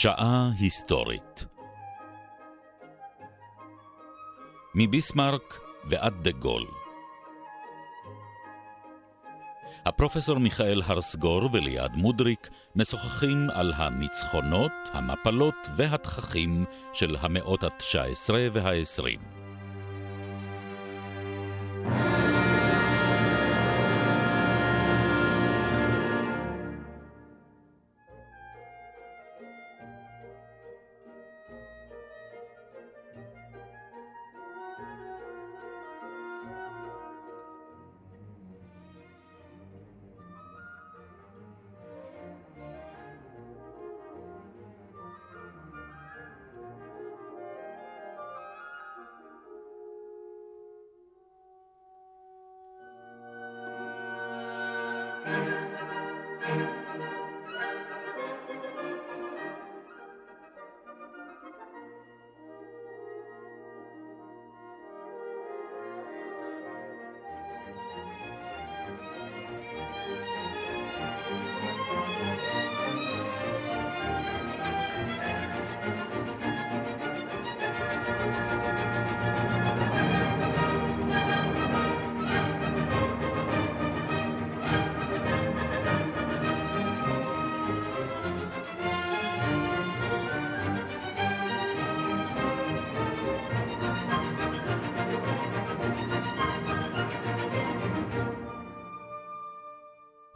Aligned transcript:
שעה 0.00 0.50
היסטורית 0.58 1.46
מביסמרק 4.74 5.60
ועד 5.90 6.14
דה 6.22 6.30
גול 6.30 6.66
הפרופסור 9.86 10.38
מיכאל 10.38 10.82
הרסגור 10.84 11.48
וליעד 11.52 11.96
מודריק 11.96 12.48
משוחחים 12.76 13.50
על 13.50 13.72
הניצחונות, 13.76 14.72
המפלות 14.92 15.68
והתככים 15.76 16.64
של 16.92 17.16
המאות 17.20 17.64
ה-19 17.64 18.30
וה-20. 18.52 19.37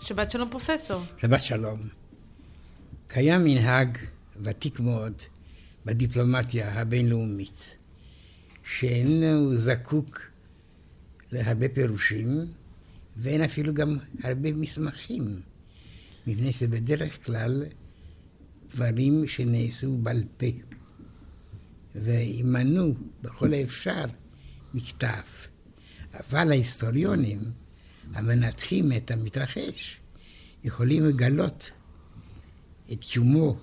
שבת 0.03 0.31
שלום 0.31 0.50
פרופסור. 0.50 1.03
שבת 1.19 1.41
שלום. 1.41 1.81
קיים 3.08 3.45
מנהג 3.45 3.98
ותיק 4.42 4.81
מאוד 4.81 5.12
בדיפלומטיה 5.86 6.81
הבינלאומית, 6.81 7.77
שאיננו 8.64 9.56
זקוק 9.56 10.20
להרבה 11.33 11.69
פירושים, 11.69 12.47
ואין 13.16 13.43
אפילו 13.43 13.75
גם 13.75 13.99
הרבה 14.25 14.53
מסמכים, 14.53 15.41
מפני 16.26 16.53
שבדרך 16.53 17.26
כלל 17.26 17.65
דברים 18.75 19.26
שנעשו 19.26 19.99
בעל 19.99 20.25
פה, 20.37 20.47
וימנעו 21.94 22.94
בכל 23.22 23.55
האפשר 23.55 24.05
מכתב. 24.75 25.22
אבל 26.15 26.50
ההיסטוריונים 26.50 27.41
המנתחים 28.15 28.93
את 28.93 29.10
המתרחש 29.10 30.01
יכולים 30.65 31.05
לגלות 31.05 31.71
את 32.93 33.05
קיומו 33.05 33.56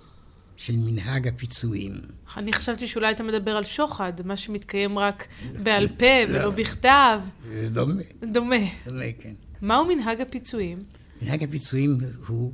של 0.58 0.76
מנהג 0.78 1.28
הפיצויים. 1.28 1.94
אני 2.38 2.54
חשבתי 2.54 2.88
שאולי 2.88 3.12
אתה 3.12 3.24
מדבר 3.24 3.52
על 3.52 3.64
שוחד, 3.64 4.14
מה 4.26 4.38
שמתקיים 4.38 5.00
רק 5.00 5.28
בעל 5.64 5.88
פה 5.88 6.06
ולא 6.30 6.44
לא. 6.44 6.50
בכתב. 6.50 7.20
זה 7.52 7.70
דומה. 7.70 8.02
דומה. 8.32 8.56
דומה, 8.88 9.06
כן. 9.22 9.34
מהו 9.62 9.86
מנהג 9.86 10.22
הפיצויים? 10.22 10.78
מנהג 11.22 11.44
הפיצויים 11.44 11.98
הוא 12.28 12.54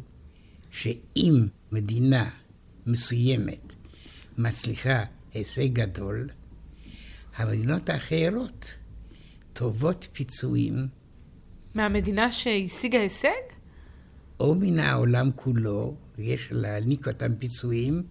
שאם 0.72 1.48
מדינה 1.72 2.30
מסוימת 2.86 3.74
מצליחה 4.38 5.04
הישג 5.34 5.74
גדול, 5.74 6.30
המדינות 7.36 7.90
האחרות 7.90 8.76
טובות 9.54 10.08
פיצויים. 10.14 10.88
מהמדינה 11.76 12.32
שהשיגה 12.32 13.00
הישג? 13.00 13.55
או 14.40 14.56
מן 14.56 14.80
העולם 14.80 15.30
כולו, 15.36 15.96
יש 16.18 16.48
להעניק 16.52 17.08
אותם 17.08 17.36
פיצויים 17.36 18.04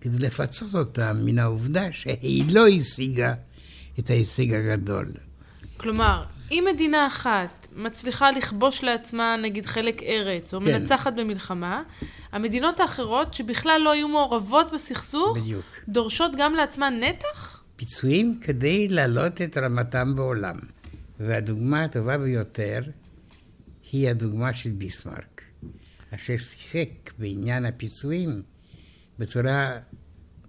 כדי 0.00 0.18
לפצות 0.18 0.74
אותם 0.74 1.16
מן 1.24 1.38
העובדה 1.38 1.92
שהיא 1.92 2.44
לא 2.54 2.68
השיגה 2.68 3.34
את 3.98 4.10
ההישג 4.10 4.54
הגדול. 4.54 5.06
כלומר, 5.76 6.24
אם 6.50 6.64
מדינה 6.74 7.06
אחת 7.06 7.68
מצליחה 7.76 8.30
לכבוש 8.30 8.84
לעצמה 8.84 9.36
נגיד 9.42 9.66
חלק 9.66 10.02
ארץ, 10.02 10.54
או 10.54 10.60
כן. 10.60 10.64
מנצחת 10.64 11.12
במלחמה, 11.16 11.82
המדינות 12.32 12.80
האחרות 12.80 13.34
שבכלל 13.34 13.80
לא 13.84 13.92
היו 13.92 14.08
מעורבות 14.08 14.72
בסכסוך, 14.72 15.38
בדיוק. 15.38 15.64
דורשות 15.88 16.32
גם 16.38 16.54
לעצמן 16.54 16.94
נתח? 17.00 17.62
פיצויים 17.76 18.38
כדי 18.40 18.88
להעלות 18.88 19.42
את 19.42 19.58
רמתם 19.58 20.14
בעולם. 20.14 20.56
והדוגמה 21.20 21.84
הטובה 21.84 22.18
ביותר 22.18 22.80
היא 23.92 24.08
הדוגמה 24.08 24.54
של 24.54 24.70
ביסמרק. 24.70 25.42
אשר 26.14 26.36
שיחק 26.36 26.88
בעניין 27.18 27.64
הפיצויים 27.64 28.42
בצורה 29.18 29.70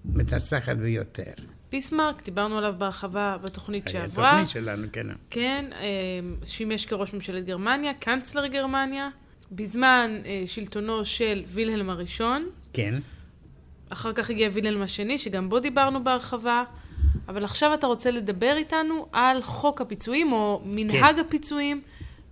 מנצחת 0.06 0.78
ביותר. 0.78 1.34
ביסמרק, 1.72 2.26
דיברנו 2.26 2.58
עליו 2.58 2.76
בהרחבה 2.78 3.38
בתוכנית 3.42 3.88
שעברה. 3.88 4.30
התוכנית 4.30 4.50
שלנו, 4.50 4.88
כן. 4.92 5.08
כן, 5.30 5.66
אה, 5.74 5.80
שימש 6.46 6.86
כראש 6.86 7.14
ממשלת 7.14 7.46
גרמניה, 7.46 7.94
קאנצלר 7.94 8.48
גרמניה, 8.48 9.10
בזמן 9.52 10.22
אה, 10.26 10.44
שלטונו 10.46 11.06
של 11.06 11.44
וילהלם 11.48 11.90
הראשון. 11.90 12.50
כן. 12.74 13.00
אחר 13.90 14.14
כך 14.14 14.30
הגיע 14.30 14.50
וילהלם 14.54 14.82
השני, 14.82 15.18
שגם 15.18 15.50
בו 15.50 15.60
דיברנו 15.60 16.04
בהרחבה. 16.04 16.64
אבל 17.28 17.44
עכשיו 17.44 17.74
אתה 17.74 17.88
רוצה 17.88 18.12
לדבר 18.12 18.54
איתנו 18.58 19.08
על 19.12 19.44
חוק 19.44 19.82
הפיצויים, 19.82 20.32
או 20.32 20.62
מנהג 20.66 21.16
כן. 21.16 21.20
הפיצויים, 21.20 21.82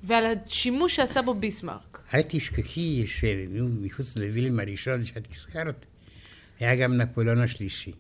ועל 0.04 0.26
השימוש 0.26 0.96
שעשה 0.96 1.22
בו 1.22 1.34
ביסמרק. 1.34 2.02
אל 2.14 2.22
תשכחי 2.28 3.08
שמחוץ 3.08 4.18
לווילם 4.18 4.60
הראשון 4.60 5.04
שאת 5.04 5.28
הזכרת, 5.32 5.86
היה 6.60 6.76
גם 6.76 6.94
נפוליאון 6.94 7.42
השלישי. 7.42 7.92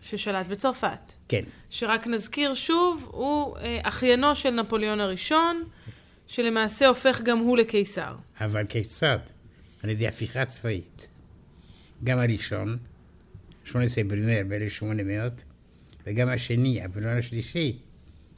ששלט 0.00 0.46
בצרפת. 0.46 1.12
כן. 1.28 1.42
שרק 1.70 2.06
נזכיר 2.06 2.54
שוב, 2.54 3.08
הוא 3.12 3.56
אה, 3.56 3.80
אחיינו 3.82 4.34
של 4.34 4.50
נפוליאון 4.50 5.00
הראשון, 5.00 5.64
שלמעשה 6.26 6.86
הופך 6.86 7.20
גם 7.22 7.38
הוא 7.38 7.56
לקיסר. 7.56 8.14
אבל 8.40 8.66
כיצד? 8.66 9.18
על 9.82 9.90
ידי 9.90 10.08
הפיכה 10.08 10.44
צבאית. 10.44 11.08
גם 12.04 12.18
הראשון, 12.18 12.78
18 13.64 14.04
ברימר 14.04 14.40
ב-1800, 14.48 15.42
וגם 16.06 16.28
השני, 16.28 16.80
נפוליאון 16.84 17.18
השלישי, 17.18 17.78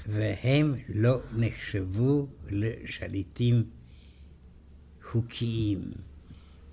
והם 0.08 0.74
לא 0.94 1.20
נחשבו 1.36 2.28
לשליטים 2.50 3.64
חוקיים, 5.10 5.80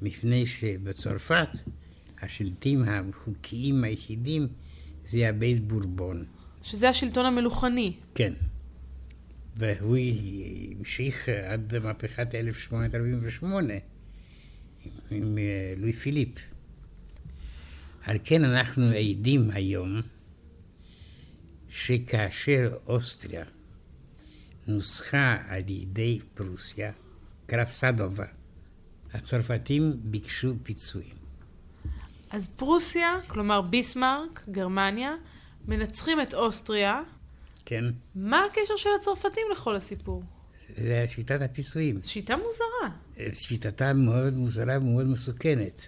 מפני 0.02 0.46
שבצרפת 0.46 1.50
השלטים 2.22 2.84
החוקיים 2.84 3.84
היחידים 3.84 4.48
זה 5.12 5.30
הבית 5.30 5.68
בורבון. 5.68 6.26
שזה 6.64 6.90
השלטון 6.90 7.26
המלוכני. 7.26 7.94
כן. 8.16 8.34
והוא 9.56 9.98
המשיך 10.78 11.30
עד 11.30 11.78
מהפכת 11.78 12.36
1848 12.36 13.74
עם 15.12 15.38
אה, 15.38 15.74
לואי 15.78 15.94
פיליפ. 15.94 16.30
על 18.04 18.18
כן 18.24 18.44
אנחנו 18.44 18.86
עדים 18.86 19.52
היום 19.52 20.02
שכאשר 21.74 22.78
אוסטריה 22.88 23.44
נוסחה 24.68 25.38
על 25.48 25.70
ידי 25.70 26.20
פרוסיה, 26.34 26.92
קרב 27.46 27.68
סדובה, 27.68 28.26
הצרפתים 29.14 29.94
ביקשו 30.04 30.54
פיצויים. 30.64 31.16
אז 32.30 32.48
פרוסיה, 32.48 33.20
כלומר 33.28 33.62
ביסמרק, 33.62 34.44
גרמניה, 34.52 35.16
מנצחים 35.68 36.22
את 36.22 36.34
אוסטריה. 36.34 37.02
כן. 37.66 37.84
מה 38.16 38.46
הקשר 38.46 38.76
של 38.78 38.90
הצרפתים 39.00 39.44
לכל 39.52 39.76
הסיפור? 39.76 40.24
זה 40.78 41.06
שיטת 41.08 41.42
הפיצויים. 41.42 42.00
שיטה 42.04 42.36
מוזרה. 42.36 42.98
שיטתה 43.34 43.94
מאוד 43.94 44.38
מוזרה 44.38 44.78
ומאוד 44.78 45.06
מסוכנת. 45.06 45.88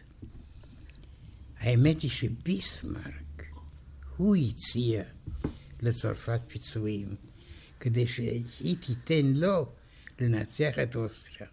האמת 1.59 2.01
היא 2.01 2.11
שביסמרק, 2.11 3.45
הוא 4.17 4.35
הציע 4.35 5.03
לצרפת 5.85 6.39
פיצויים, 6.47 7.15
כדי 7.79 8.07
שהיא 8.07 8.75
תיתן 8.79 9.25
לו 9.35 9.65
לנצח 10.19 10.79
את 10.83 10.95
אוסטריה. 10.95 11.49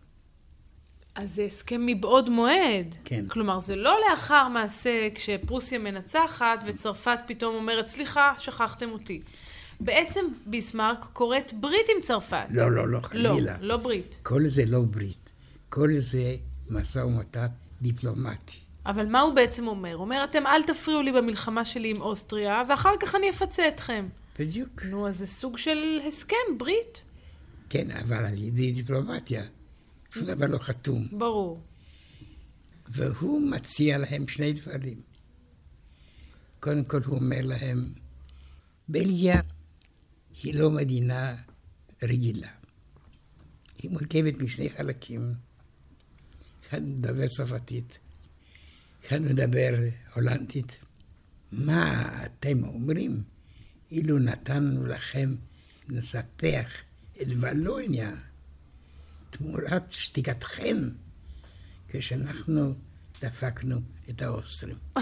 אז 1.14 1.34
זה 1.34 1.43
הסכם 1.43 1.87
מבעוד 1.87 2.31
מועד. 2.31 2.94
כן. 3.05 3.25
כלומר, 3.29 3.61
זה 3.61 3.76
לא 3.76 3.99
לאחר 4.11 4.49
מעשה 4.49 5.08
כשפרוסיה 5.14 5.79
מנצחת 5.79 6.62
וצרפת 6.67 7.19
פתאום 7.26 7.55
אומרת, 7.55 7.87
סליחה, 7.87 8.32
שכחתם 8.38 8.90
אותי. 8.90 9.20
בעצם 9.81 10.20
ביסמרק 10.46 11.06
כורת 11.12 11.52
ברית 11.61 11.87
עם 11.96 12.02
צרפת. 12.02 12.46
לא, 12.50 12.70
לא, 12.70 12.88
לא, 12.88 12.93
לא, 12.93 13.00
חלילה. 13.00 13.56
לא 13.61 13.76
ברית. 13.76 14.19
כל 14.23 14.46
זה 14.46 14.64
לא 14.67 14.81
ברית, 14.81 15.31
כל 15.69 15.88
זה 15.99 16.37
משא 16.70 16.99
ומתן 16.99 17.46
דיפלומטי. 17.82 18.58
אבל 18.87 19.06
מה 19.06 19.20
הוא 19.20 19.34
בעצם 19.34 19.67
אומר? 19.67 19.94
הוא 19.94 20.00
אומר, 20.00 20.25
אתם 20.25 20.46
אל 20.46 20.62
תפריעו 20.62 21.02
לי 21.02 21.12
במלחמה 21.12 21.64
שלי 21.64 21.90
עם 21.90 22.00
אוסטריה, 22.00 22.62
ואחר 22.69 22.93
כך 23.00 23.14
אני 23.14 23.31
אפצה 23.31 23.69
אתכם. 23.69 24.08
בדיוק. 24.38 24.82
נו, 24.82 25.08
אז 25.08 25.19
זה 25.19 25.26
סוג 25.26 25.58
של 25.58 26.00
הסכם, 26.06 26.58
ברית. 26.58 27.02
כן, 27.69 27.90
אבל 27.90 28.25
על 28.25 28.43
ידי 28.43 28.73
דיפלומטיה. 28.73 29.44
שום 30.11 30.25
דבר 30.25 30.46
לא 30.46 30.58
חתום. 30.58 31.08
ברור. 31.12 31.61
והוא 32.88 33.50
מציע 33.50 33.99
להם 33.99 34.29
שני 34.29 34.52
דברים. 34.52 35.02
קודם 36.61 36.84
כל 36.84 37.00
הוא 37.06 37.19
אומר 37.19 37.40
להם, 37.43 37.93
בלגיה 38.88 39.40
היא 40.43 40.55
לא 40.55 40.70
מדינה 40.70 41.37
רגילה. 42.02 42.50
היא 43.79 43.90
מורכבת 43.90 44.34
משני 44.38 44.70
חלקים. 44.70 45.32
אחד 46.69 46.82
מדבר 46.82 47.26
צרפתית, 47.29 47.99
אחד 49.06 49.19
מדבר 49.19 49.75
הולנדית. 50.14 50.79
מה 51.52 52.25
אתם 52.25 52.64
אומרים? 52.64 53.23
אילו 53.93 54.19
נתנו 54.19 54.87
לכם 54.87 55.35
לספח 55.89 56.69
את 57.23 57.27
ולוניה 57.41 58.12
תמורת 59.31 59.91
שתיקתכם, 59.91 60.89
כשאנחנו 61.89 62.75
דפקנו 63.23 63.77
את 64.11 64.23
האוסטרים. 64.23 64.77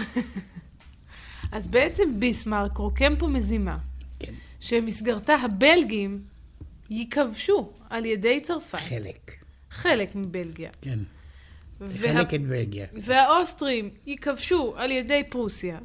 אז 1.51 1.67
בעצם 1.67 2.19
ביסמרק 2.19 2.77
רוקם 2.77 3.13
פה 3.19 3.27
מזימה, 3.27 3.77
כן, 4.19 4.33
שבמסגרתה 4.59 5.33
הבלגים 5.33 6.23
יכבשו 6.89 7.73
על 7.89 8.05
ידי 8.05 8.41
צרפת. 8.41 8.79
חלק, 8.79 9.31
חלק 9.69 10.15
מבלגיה. 10.15 10.69
כן. 10.81 10.99
וה... 11.79 12.13
חלק 12.13 12.33
את 12.33 12.41
בלגיה, 12.41 12.87
והאוסטרים 13.01 13.89
יכבשו 14.05 14.73
על 14.77 14.91
ידי 14.91 15.23
פרוסיה, 15.29 15.79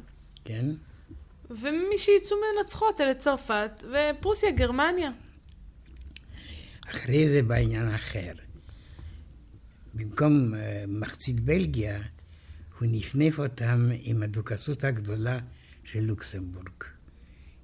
כן? 0.45 0.65
ומי 1.49 1.97
שיצאו 1.97 2.37
מנצחות 2.37 3.01
אלה 3.01 3.13
צרפת, 3.13 3.83
ופרוסיה 3.83 4.51
גרמניה. 4.51 5.11
אחרי 6.87 7.29
זה 7.29 7.43
בעניין 7.43 7.95
אחר. 7.95 8.31
במקום 9.93 10.53
uh, 10.53 10.57
מחצית 10.87 11.39
בלגיה, 11.39 12.01
הוא 12.79 12.87
נפנף 12.91 13.39
אותם 13.39 13.89
עם 13.99 14.23
הדוכסות 14.23 14.83
הגדולה 14.83 15.39
של 15.83 15.99
לוקסמבורג. 15.99 16.83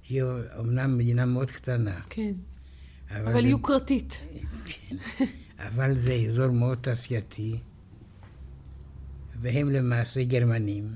היא 0.08 0.22
אומנם 0.56 0.98
מדינה 0.98 1.26
מאוד 1.26 1.50
קטנה, 1.50 2.00
כן. 2.10 2.32
אבל, 3.10 3.32
אבל 3.32 3.40
זה, 3.40 3.48
יוקרתית. 3.48 4.24
אבל 5.58 5.98
זה 5.98 6.12
אזור 6.28 6.50
מאוד 6.50 6.78
תעשייתי, 6.78 7.58
והם 9.40 9.70
למעשה 9.70 10.24
גרמנים. 10.24 10.88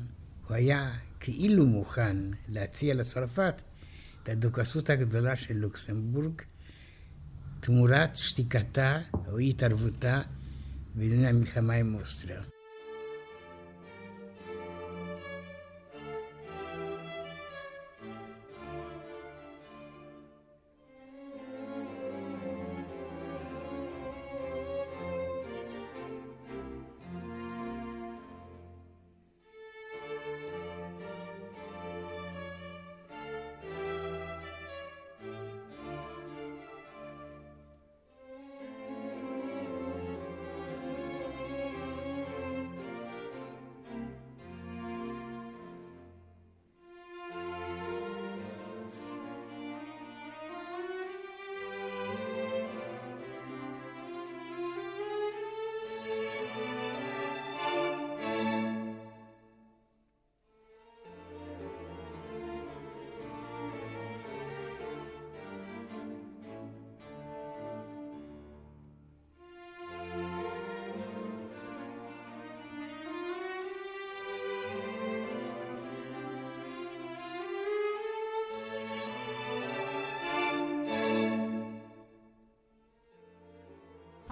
הוא 0.49 0.57
היה 0.57 0.93
כאילו 1.31 1.67
מוכן 1.67 2.17
להציע 2.49 2.95
לצרפת 2.95 3.63
את 4.23 4.29
הדוכסות 4.29 4.91
הגדולה 4.91 5.37
של 5.37 5.55
לוקסמבורג, 5.55 6.43
תמורת 7.61 8.17
שתיקתה 8.17 8.99
או 9.27 9.39
התערבותה 9.39 10.23
בעניין 10.95 11.25
המלחמה 11.25 11.75
עם 11.75 11.95
אוסטריה. 11.95 12.58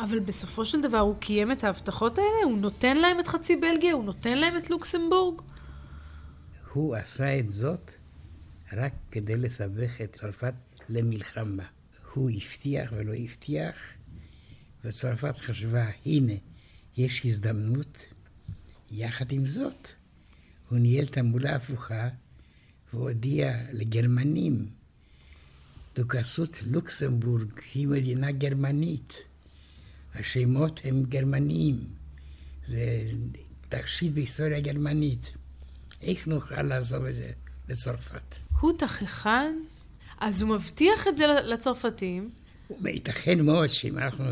אבל 0.08 0.18
בסופו 0.18 0.64
של 0.64 0.82
דבר 0.82 0.98
הוא 0.98 1.16
קיים 1.20 1.52
את 1.52 1.64
ההבטחות 1.64 2.18
האלה? 2.18 2.44
הוא 2.44 2.58
נותן 2.58 2.96
להם 2.96 3.20
את 3.20 3.26
חצי 3.26 3.56
בלגיה? 3.56 3.92
הוא 3.92 4.04
נותן 4.04 4.38
להם 4.38 4.56
את 4.56 4.70
לוקסמבורג? 4.70 5.42
הוא 6.72 6.96
עשה 6.96 7.38
את 7.38 7.50
זאת 7.50 7.92
רק 8.72 8.92
כדי 9.10 9.36
לסבך 9.36 10.00
את 10.00 10.12
צרפת 10.12 10.54
למלחמה. 10.88 11.64
הוא 12.14 12.30
הבטיח 12.30 12.92
ולא 12.96 13.14
הבטיח, 13.14 13.76
וצרפת 14.84 15.38
חשבה, 15.38 15.86
הנה, 16.06 16.32
יש 16.96 17.26
הזדמנות. 17.26 18.06
יחד 18.90 19.32
עם 19.32 19.46
זאת, 19.46 19.88
הוא 20.68 20.78
ניהל 20.78 21.06
תעמולה 21.06 21.56
הפוכה 21.56 22.08
והודיע 22.92 23.56
לגרמנים, 23.72 24.68
דוכסות 25.94 26.62
לוקסמבורג 26.66 27.60
היא 27.74 27.88
מדינה 27.88 28.32
גרמנית. 28.32 29.26
השמות 30.20 30.80
הם 30.84 31.02
גרמניים. 31.02 31.76
זה 32.68 33.00
תכשיט 33.68 34.12
בהיסטוריה 34.12 34.60
גרמנית. 34.60 35.32
איך 36.02 36.28
נוכל 36.28 36.62
לעזוב 36.62 37.04
את 37.04 37.14
זה 37.14 37.30
לצרפת? 37.68 38.36
הוא 38.60 38.72
תככן? 38.78 39.54
אז 40.20 40.42
הוא 40.42 40.50
מבטיח 40.50 41.08
את 41.08 41.16
זה 41.16 41.26
לצרפתים, 41.26 42.30
ייתכן 42.84 43.40
מאוד 43.44 43.66
שאם 43.66 43.98
אנחנו 43.98 44.24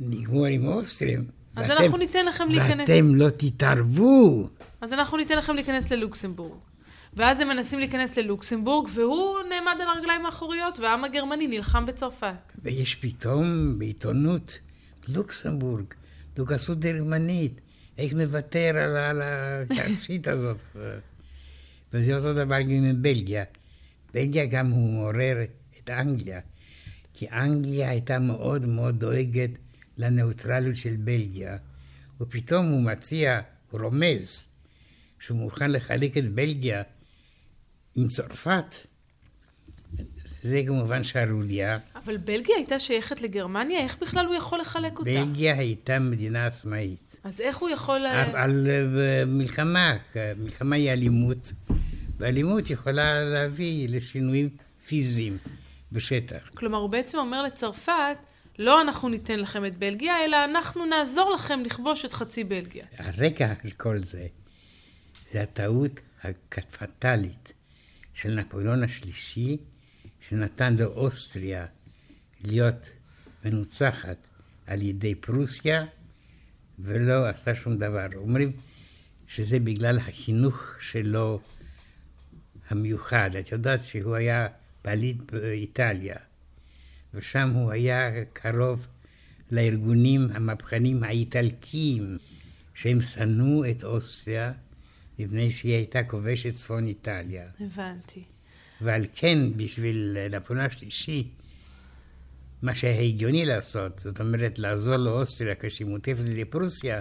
נגמור 0.00 0.46
עם 0.46 0.68
האוסטרים, 0.68 1.24
אז 1.56 1.62
ואתם- 1.70 1.82
אנחנו 1.82 1.98
ניתן 1.98 2.26
לכם 2.26 2.48
להיכנס. 2.48 2.88
ואתם 2.88 3.14
לא 3.14 3.30
תתערבו, 3.30 4.48
אז 4.80 4.92
אנחנו 4.92 5.16
ניתן 5.16 5.38
לכם 5.38 5.54
להיכנס 5.54 5.90
ללוקסמבורג. 5.90 6.58
ואז 7.14 7.40
הם 7.40 7.48
מנסים 7.48 7.78
להיכנס 7.78 8.16
ללוקסמבורג, 8.18 8.88
והוא 8.94 9.36
נעמד 9.48 9.80
על 9.80 9.88
הרגליים 9.96 10.26
האחוריות, 10.26 10.78
והעם 10.78 11.04
הגרמני 11.04 11.46
נלחם 11.46 11.86
בצרפת. 11.86 12.52
ויש 12.62 12.94
פתאום 12.94 13.78
בעיתונות, 13.78 14.58
לוקסמבורג, 15.08 15.84
דוכסות 16.34 16.80
גרמנית, 16.80 17.60
איך 17.98 18.12
נוותר 18.12 18.76
על, 18.76 18.96
על 18.96 19.22
התכשיט 19.22 20.28
הזאת? 20.28 20.62
וזה 21.92 22.16
אותו 22.16 22.34
דבר 22.34 22.60
גם 22.60 22.70
עם 22.70 23.02
בלגיה. 23.02 23.44
בלגיה 24.14 24.46
גם 24.46 24.70
הוא 24.70 24.92
מעורר 24.92 25.36
את 25.78 25.90
אנגליה, 25.90 26.40
כי 27.14 27.28
אנגליה 27.30 27.90
הייתה 27.90 28.18
מאוד 28.18 28.66
מאוד 28.66 29.00
דואגת 29.00 29.50
לנeutrליות 29.96 30.76
של 30.76 30.96
בלגיה, 30.96 31.56
ופתאום 32.20 32.66
הוא 32.66 32.82
מציע, 32.82 33.40
הוא 33.70 33.80
רומז, 33.80 34.46
שהוא 35.20 35.38
מוכן 35.38 35.70
לחלק 35.70 36.18
את 36.18 36.24
בלגיה 36.34 36.82
עם 37.96 38.08
צרפת. 38.08 38.74
זה 40.42 40.62
כמובן 40.66 41.04
שערוריה. 41.04 41.78
אבל 42.04 42.16
בלגיה 42.16 42.56
הייתה 42.56 42.78
שייכת 42.78 43.20
לגרמניה? 43.20 43.80
איך 43.80 44.02
בכלל 44.02 44.26
הוא 44.26 44.34
יכול 44.34 44.60
לחלק 44.60 44.98
אותה? 44.98 45.10
בלגיה 45.10 45.58
הייתה 45.58 45.98
מדינה 45.98 46.46
עצמאית. 46.46 47.16
אז 47.24 47.40
איך 47.40 47.56
הוא 47.56 47.68
יכול... 47.68 48.06
על, 48.06 48.36
על 48.36 48.66
אה, 48.70 49.24
מלחמה, 49.26 49.92
מלחמה 50.36 50.76
היא 50.76 50.92
אלימות, 50.92 51.52
ואלימות 52.18 52.70
יכולה 52.70 53.24
להביא 53.24 53.88
לשינויים 53.88 54.48
פיזיים 54.86 55.38
בשטח. 55.92 56.50
כלומר, 56.54 56.78
הוא 56.78 56.90
בעצם 56.90 57.18
אומר 57.18 57.42
לצרפת, 57.42 58.16
לא 58.58 58.80
אנחנו 58.80 59.08
ניתן 59.08 59.38
לכם 59.38 59.66
את 59.66 59.76
בלגיה, 59.76 60.24
אלא 60.24 60.44
אנחנו 60.44 60.86
נעזור 60.86 61.32
לכם 61.34 61.60
לכבוש 61.64 62.04
את 62.04 62.12
חצי 62.12 62.44
בלגיה. 62.44 62.84
הרקע 62.98 63.52
של 63.62 63.70
כל 63.70 64.02
זה, 64.02 64.26
זה 65.32 65.42
הטעות 65.42 66.00
הקטפטלית 66.22 67.52
של 68.14 68.28
נפוליאון 68.28 68.82
השלישי, 68.82 69.56
שנתן 70.28 70.76
לאוסטריה 70.76 71.66
להיות 72.44 72.90
מנוצחת 73.44 74.16
על 74.66 74.82
ידי 74.82 75.14
פרוסיה, 75.14 75.84
ולא 76.78 77.28
עשתה 77.28 77.54
שום 77.54 77.76
דבר. 77.76 78.06
אומרים 78.16 78.52
שזה 79.28 79.58
בגלל 79.60 79.98
החינוך 79.98 80.76
שלו 80.80 81.40
המיוחד. 82.70 83.30
את 83.40 83.52
יודעת 83.52 83.84
שהוא 83.84 84.14
היה 84.14 84.48
פליט 84.82 85.32
באיטליה, 85.32 86.16
ושם 87.14 87.50
הוא 87.50 87.70
היה 87.70 88.24
קרוב 88.32 88.86
לארגונים 89.50 90.28
המהפכניים 90.34 91.04
האיטלקיים, 91.04 92.18
שהם 92.74 93.00
שנאו 93.00 93.70
את 93.70 93.84
אוסטריה 93.84 94.52
מפני 95.18 95.50
שהיא 95.50 95.74
הייתה 95.74 96.02
כובשת 96.02 96.50
צפון 96.50 96.86
איטליה. 96.86 97.46
הבנתי. 97.60 98.24
ועל 98.80 99.06
כן, 99.14 99.38
בשביל 99.56 100.16
נפוליאון 100.30 100.66
השלישי, 100.66 101.28
מה 102.62 102.74
שהיה 102.74 103.00
הגיוני 103.00 103.44
לעשות, 103.44 103.98
זאת 103.98 104.20
אומרת, 104.20 104.58
לעזור 104.58 104.96
לאוסטריה 104.96 105.54
כשהיא 105.60 105.86
מוטפת 105.86 106.24
לפרוסיה, 106.28 107.00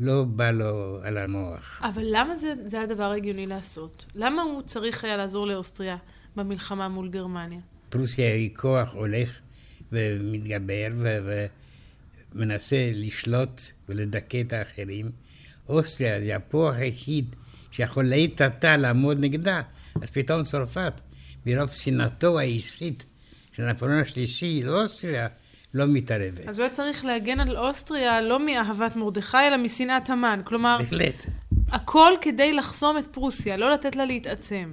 לא 0.00 0.24
בא 0.24 0.50
לו 0.50 1.00
על 1.02 1.18
המוח. 1.18 1.80
אבל 1.82 2.04
למה 2.06 2.36
זה, 2.36 2.54
זה 2.66 2.80
הדבר 2.80 3.10
הגיוני 3.10 3.46
לעשות? 3.46 4.06
למה 4.14 4.42
הוא 4.42 4.62
צריך 4.62 5.04
היה 5.04 5.16
לעזור 5.16 5.46
לאוסטריה 5.46 5.96
במלחמה 6.36 6.88
מול 6.88 7.08
גרמניה? 7.08 7.60
פרוסיה 7.88 8.34
היא 8.34 8.50
כוח 8.56 8.94
הולך 8.94 9.30
ומתגבר 9.92 10.88
ומנסה 12.34 12.90
לשלוט 12.94 13.60
ולדכא 13.88 14.40
את 14.40 14.52
האחרים. 14.52 15.10
אוסטריה 15.68 16.20
זה 16.20 16.36
הכוח 16.36 16.74
היחיד 16.74 17.36
שיכול 17.70 18.04
לעת 18.04 18.40
עתה 18.40 18.76
לעמוד 18.76 19.18
נגדה. 19.20 19.62
אז 20.02 20.10
פתאום 20.10 20.42
צרפת, 20.42 21.00
ברוב 21.46 21.70
שנאתו 21.70 22.38
האישית 22.38 23.04
של 23.56 23.62
נפוליאון 23.62 24.00
השלישי 24.00 24.62
לאוסטריה, 24.62 25.28
לא 25.74 25.84
מתערבת. 25.88 26.48
אז 26.48 26.58
הוא 26.58 26.64
היה 26.64 26.74
צריך 26.74 27.04
להגן 27.04 27.40
על 27.40 27.56
אוסטריה 27.56 28.20
לא 28.20 28.46
מאהבת 28.46 28.96
מרדכי, 28.96 29.36
אלא 29.36 29.56
משנאת 29.56 30.10
המן. 30.10 30.40
כלומר, 30.44 30.76
בהחלט. 30.78 31.26
הכל 31.72 32.12
כדי 32.20 32.52
לחסום 32.52 32.98
את 32.98 33.04
פרוסיה, 33.10 33.56
לא 33.56 33.70
לתת 33.70 33.96
לה 33.96 34.04
להתעצם. 34.04 34.72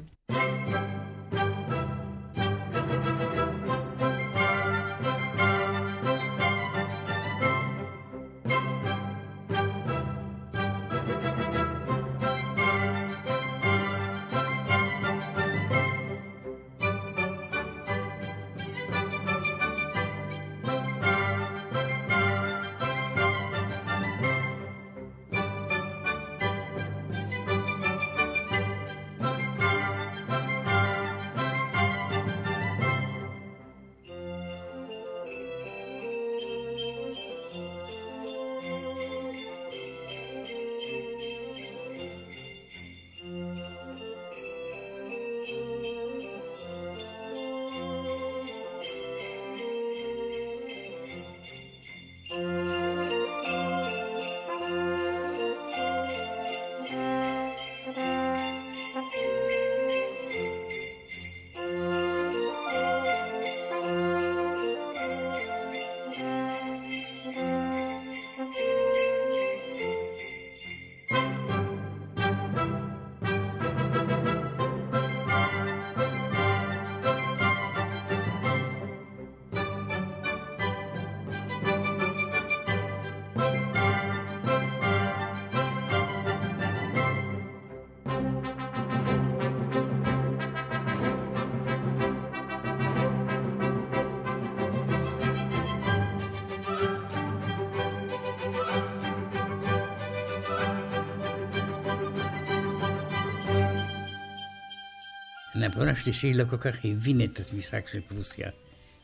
נפוליאון 105.61 105.89
השלישי 105.89 106.33
לא 106.33 106.43
כל 106.43 106.57
כך 106.57 106.85
הבין 106.85 107.21
את 107.21 107.39
המשחק 107.53 107.87
של 107.87 108.01
פרוסיה. 108.01 108.49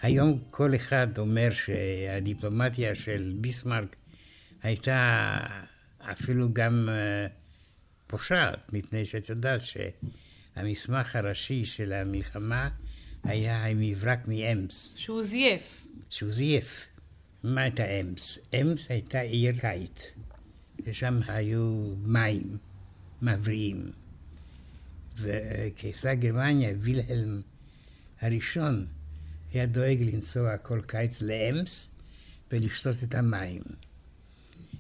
היום 0.02 0.40
כל 0.52 0.76
אחד 0.76 1.18
אומר 1.18 1.50
שהדיפלומטיה 1.52 2.96
של 2.96 3.34
ביסמרק 3.36 3.96
הייתה 4.64 5.38
אפילו 6.00 6.54
גם 6.54 6.90
uh, 6.90 7.32
פושעת, 8.08 8.74
מפני 8.74 9.06
שאת 9.06 9.30
יודעת 9.30 9.62
שהמסמך 9.62 11.16
הראשי 11.16 11.66
של 11.66 11.94
המלחמה 11.94 12.70
היה 13.24 13.66
המברק 13.66 14.28
מאמס. 14.28 14.94
שהוא 14.98 15.24
זייף. 15.24 15.88
שהוא 16.10 16.30
זייף. 16.32 16.88
מה 17.44 17.62
הייתה 17.62 17.86
אמס? 17.86 18.40
אמס 18.62 18.92
הייתה 18.92 19.20
עיר 19.20 19.56
קיץ, 19.60 20.12
ששם 20.86 21.20
היו 21.28 21.94
מים 22.04 22.58
מבריאים. 23.22 23.92
וקיסר 25.18 26.14
גרמניה, 26.14 26.74
וילהלם 26.78 27.42
הראשון, 28.22 28.88
היה 29.54 29.66
דואג 29.66 29.98
לנסוע 30.02 30.58
כל 30.58 30.82
קיץ 30.88 31.22
לאמס 31.22 31.90
ולשתות 32.52 32.96
את 33.04 33.16
המים. 33.16 33.62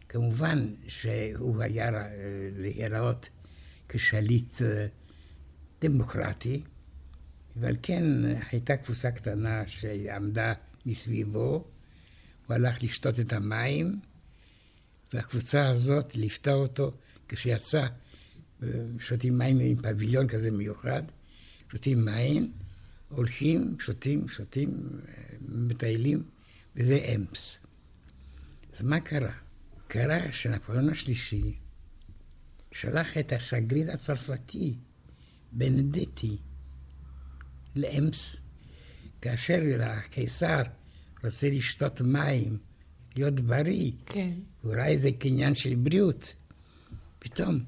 כמובן 0.10 0.74
שהוא 0.88 1.62
היה 1.62 1.90
להיראות 2.58 3.30
כשליט 3.90 4.62
אה, 4.62 4.88
דמוקרטי, 5.82 6.64
ועל 7.56 7.76
כן 7.82 8.04
הייתה 8.52 8.78
קבוצה 8.78 9.12
קטנה 9.12 9.64
שעמדה 9.68 10.54
מסביבו, 10.86 11.66
הוא 12.48 12.56
הלך 12.56 12.84
לשתות 12.84 13.20
את 13.20 13.34
המים, 13.34 14.00
והקבוצה 15.14 15.68
הזאת 15.68 16.16
ליוותה 16.16 16.54
אותו 16.54 16.92
כשיצא 17.28 17.88
שותים 19.00 19.38
מים 19.38 19.60
עם 19.60 19.76
פביליון 19.82 20.28
כזה 20.28 20.52
מיוחד, 20.52 21.04
שותים 21.72 22.06
מים, 22.06 22.52
הולכים, 23.10 23.76
שותים, 23.80 24.28
שותים, 24.28 24.90
מטיילים, 25.50 26.24
וזה 26.76 26.96
אמפס. 27.16 27.58
אז 28.78 28.82
מה 28.84 29.00
קרה? 29.00 29.34
קרה 29.88 30.32
שנפוליאון 30.32 30.90
השלישי 30.90 31.54
שלח 32.72 33.18
את 33.18 33.32
השגריר 33.32 33.92
הצרפתי, 33.92 34.76
בנדטי, 35.52 36.38
לאמס, 37.76 38.36
כאשר 39.22 39.62
הקיסר 39.80 40.62
רוצה 41.24 41.50
לשתות 41.50 42.02
מים, 42.02 42.58
להיות 43.16 43.40
בריא, 43.40 43.92
כן. 44.06 44.34
הוא 44.62 44.74
ראה 44.74 44.88
איזה 44.88 45.10
קניין 45.20 45.56
של 45.56 45.76
בריאות, 45.76 46.36
פתאום 47.20 47.60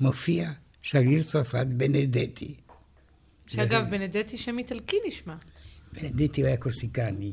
מופיע 0.00 0.50
שגריר 0.82 1.22
צרפת 1.22 1.66
בנדטי. 1.66 2.54
שאגב, 3.46 3.90
בנדטי 3.90 4.38
שם 4.38 4.58
איטלקי 4.58 4.96
נשמע. 5.06 5.34
בנדטי 5.92 6.40
הוא 6.40 6.48
היה 6.48 6.56
קורסיקני. 6.56 7.32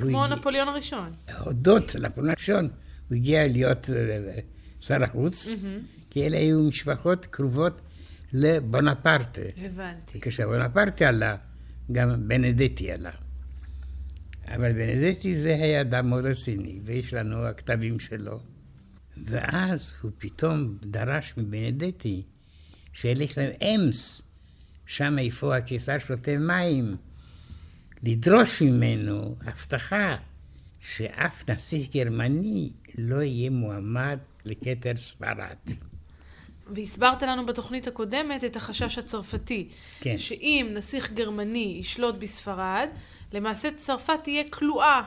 כמו 0.00 0.26
נפוליאון 0.26 0.68
הראשון. 0.68 1.12
הודות 1.38 1.94
לנפוליאון 1.94 2.30
הראשון, 2.30 2.68
הוא 3.08 3.16
הגיע 3.16 3.46
להיות 3.46 3.90
אה, 3.90 4.40
שר 4.80 5.04
החוץ, 5.04 5.48
כי 6.10 6.26
אלה 6.26 6.36
היו 6.36 6.62
משפחות 6.68 7.26
קרובות 7.26 7.80
לבונפרטה. 8.32 9.42
הבנתי. 9.56 10.20
כשבונפרטה 10.20 11.08
עלה, 11.08 11.36
גם 11.92 12.28
בנדטי 12.28 12.92
עלה. 12.92 13.10
אבל 14.54 14.72
בנדטי 14.72 15.40
זה 15.40 15.54
היה 15.54 15.80
אדם 15.80 16.08
מאוד 16.08 16.26
רציני, 16.26 16.80
ויש 16.84 17.14
לנו 17.14 17.44
הכתבים 17.44 17.98
שלו. 17.98 18.40
ואז 19.24 19.96
הוא 20.02 20.10
פתאום 20.18 20.78
דרש 20.80 21.34
מבנדטי 21.36 22.22
שילך 22.92 23.38
לאמס, 23.38 24.22
שם 24.86 25.18
איפה 25.18 25.56
הקיסר 25.56 25.98
שותה 25.98 26.36
מים, 26.36 26.96
לדרוש 28.02 28.62
ממנו 28.62 29.36
הבטחה 29.46 30.16
שאף 30.80 31.48
נסיך 31.50 31.90
גרמני 31.94 32.70
לא 32.98 33.22
יהיה 33.22 33.50
מועמד 33.50 34.18
לכתר 34.44 34.96
ספרד. 34.96 35.56
והסברת 36.74 37.22
לנו 37.22 37.46
בתוכנית 37.46 37.86
הקודמת 37.86 38.44
את 38.44 38.56
החשש 38.56 38.98
הצרפתי. 38.98 39.68
כן. 40.00 40.18
שאם 40.18 40.70
נסיך 40.74 41.12
גרמני 41.12 41.76
ישלוט 41.80 42.14
בספרד, 42.14 42.88
למעשה 43.32 43.68
צרפת 43.80 44.18
תהיה 44.22 44.44
כלואה 44.50 45.02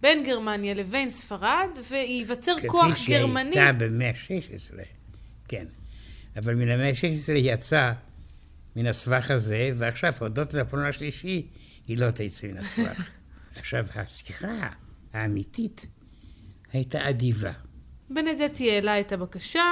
בין 0.00 0.24
גרמניה 0.24 0.74
לבין 0.74 1.10
ספרד, 1.10 1.68
וייווצר 1.90 2.54
כוח 2.66 3.08
גרמני. 3.08 3.50
כפי 3.50 3.54
שהייתה 3.54 3.72
במאה 3.72 4.10
ה-16, 4.10 4.78
כן. 5.48 5.66
אבל 6.36 6.54
מן 6.54 6.68
המאה 6.68 6.88
ה-16 6.88 7.32
יצא 7.32 7.92
מן 8.76 8.86
הסבך 8.86 9.30
הזה, 9.30 9.70
ועכשיו, 9.78 10.12
הודות 10.20 10.54
לפעולה 10.54 10.88
השלישי, 10.88 11.46
היא 11.88 11.98
לא 11.98 12.10
תצא 12.10 12.46
מן 12.46 12.56
הסבך. 12.56 13.10
עכשיו, 13.58 13.86
השיחה 13.94 14.68
האמיתית 15.12 15.86
הייתה 16.72 17.08
אדיבה. 17.08 17.52
בנדטי 18.10 18.70
העלה 18.70 19.00
את 19.00 19.12
הבקשה, 19.12 19.64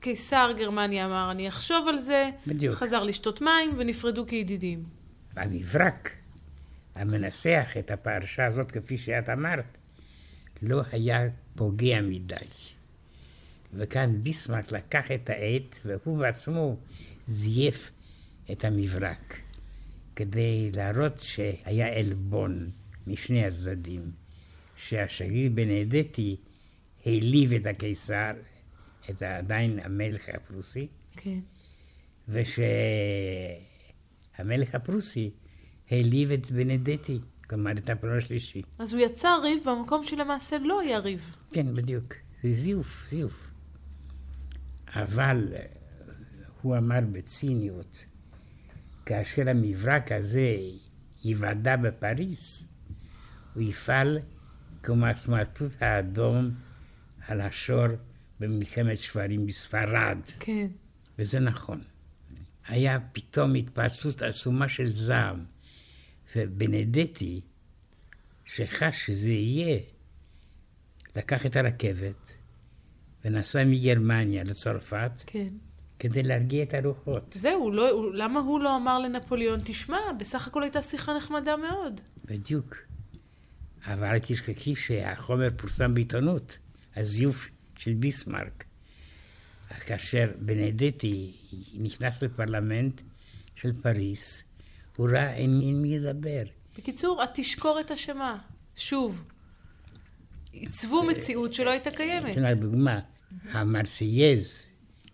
קיסר 0.00 0.52
גרמניה 0.56 1.06
אמר, 1.06 1.30
אני 1.30 1.48
אחשוב 1.48 1.88
על 1.88 1.98
זה, 1.98 2.30
בדיוק. 2.46 2.74
חזר 2.74 3.02
לשתות 3.02 3.40
מים, 3.40 3.74
ונפרדו 3.76 4.26
כידידים. 4.26 4.84
המברק 5.36 6.10
המנסח 6.96 7.70
את 7.78 7.90
הפרשה 7.90 8.46
הזאת, 8.46 8.72
כפי 8.72 8.98
שאת 8.98 9.28
אמרת, 9.28 9.78
לא 10.62 10.82
היה 10.92 11.28
פוגע 11.54 12.00
מדי. 12.00 12.36
וכאן 13.74 14.22
ביסמרק 14.22 14.72
לקח 14.72 15.10
את 15.14 15.30
העט, 15.30 15.78
והוא 15.84 16.18
בעצמו 16.18 16.76
זייף 17.26 17.90
את 18.52 18.64
המברק, 18.64 19.40
כדי 20.16 20.70
להראות 20.74 21.18
שהיה 21.18 21.98
עלבון 21.98 22.70
משני 23.06 23.44
הצדדים, 23.44 24.10
שהשגריר 24.76 25.50
בנדטי 25.54 26.36
העליב 27.06 27.52
את 27.52 27.66
הקיסר, 27.66 28.32
את 29.10 29.22
עדיין 29.22 29.78
המלך 29.82 30.28
הפרוסי, 30.28 30.86
כן. 31.16 31.38
ושהמלך 32.28 32.74
הפרוסי 34.74 35.30
העליב 35.90 36.32
את 36.32 36.50
בנדטי, 36.50 37.20
כלומר 37.48 37.72
את 37.72 37.90
נפוליאון 37.90 38.18
השלישי. 38.18 38.62
אז 38.78 38.92
הוא 38.92 39.02
יצר 39.02 39.40
ריב 39.42 39.58
במקום 39.66 40.04
שלמעשה 40.04 40.58
לא 40.58 40.80
היה 40.80 40.98
ריב. 40.98 41.36
כן, 41.52 41.74
בדיוק. 41.74 42.14
זה 42.42 42.52
זיוף, 42.52 43.06
זיוף. 43.08 43.50
אבל 44.88 45.48
אה, 45.52 45.66
הוא 46.62 46.76
אמר 46.76 47.00
בציניות, 47.12 48.04
כאשר 49.06 49.48
המברק 49.48 50.12
הזה 50.12 50.56
ייוודע 51.24 51.76
בפריס, 51.76 52.72
הוא 53.54 53.62
יפעל 53.62 54.18
הסמרטוט 54.88 55.72
האדום 55.80 56.50
על 57.26 57.40
השור 57.40 57.86
במלחמת 58.40 58.98
שברים 58.98 59.46
בספרד. 59.46 60.18
כן. 60.40 60.66
וזה 61.18 61.40
נכון. 61.40 61.80
היה 62.68 62.98
פתאום 63.12 63.54
התפרצות 63.54 64.22
עצומה 64.22 64.68
של 64.68 64.90
זעם. 64.90 65.44
ובנדטי, 66.36 67.40
שחש 68.44 69.06
שזה 69.06 69.28
יהיה, 69.28 69.78
לקח 71.16 71.46
את 71.46 71.56
הרכבת 71.56 72.34
ונסע 73.24 73.64
מגרמניה 73.64 74.44
לצרפת 74.44 75.10
כן. 75.26 75.48
כדי 75.98 76.22
להרגיע 76.22 76.62
את 76.62 76.74
הרוחות. 76.74 77.36
זהו, 77.40 77.70
לא, 77.70 78.14
למה 78.14 78.40
הוא 78.40 78.60
לא 78.60 78.76
אמר 78.76 78.98
לנפוליאון, 78.98 79.60
תשמע, 79.64 79.98
בסך 80.18 80.46
הכל 80.46 80.62
הייתה 80.62 80.82
שיחה 80.82 81.16
נחמדה 81.16 81.56
מאוד. 81.56 82.00
בדיוק. 82.24 82.76
אבל 83.84 84.04
אל 84.04 84.18
תשכחי 84.18 84.74
שהחומר 84.74 85.48
פורסם 85.56 85.94
בעיתונות, 85.94 86.58
הזיוף 86.96 87.48
של 87.78 87.94
ביסמרק. 87.94 88.64
כאשר 89.86 90.30
בנדטי 90.38 91.32
נכנס 91.74 92.22
לפרלמנט 92.22 93.00
של 93.54 93.72
פריס, 93.82 94.42
הוא 94.96 95.08
ראה 95.10 95.36
עם 95.36 95.82
מי 95.82 95.98
לדבר. 95.98 96.42
בקיצור, 96.78 97.22
התשקורת 97.22 97.90
אשמה. 97.90 98.38
שוב. 98.76 99.28
עיצבו 100.52 101.02
מציאות 101.02 101.54
שלא 101.54 101.70
הייתה 101.70 101.90
קיימת. 101.90 102.32
אתן 102.32 102.42
לך 102.42 102.58
דוגמה, 102.58 103.00
המרסייז, 103.50 104.62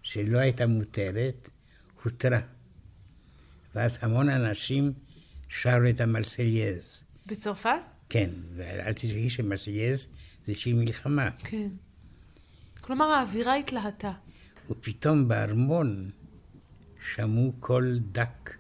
שלא 0.03 0.39
הייתה 0.39 0.67
מותרת, 0.67 1.51
הותרה. 2.03 2.41
ואז 3.75 3.99
המון 4.01 4.29
אנשים 4.29 4.93
שרו 5.49 5.91
את 5.91 6.01
המרסייז. 6.01 7.05
בצרפת? 7.27 7.71
כן, 8.09 8.31
ואל 8.57 8.93
תשכחי 8.93 9.31
שמרסייז 9.31 10.07
זה 10.47 10.55
שיר 10.55 10.77
מלחמה. 10.77 11.31
כן. 11.31 11.69
כלומר, 12.81 13.05
האווירה 13.05 13.55
התלהטה. 13.55 14.13
ופתאום 14.71 15.29
בארמון 15.29 16.11
שמעו 17.15 17.53
קול 17.61 17.99
דק 18.13 18.51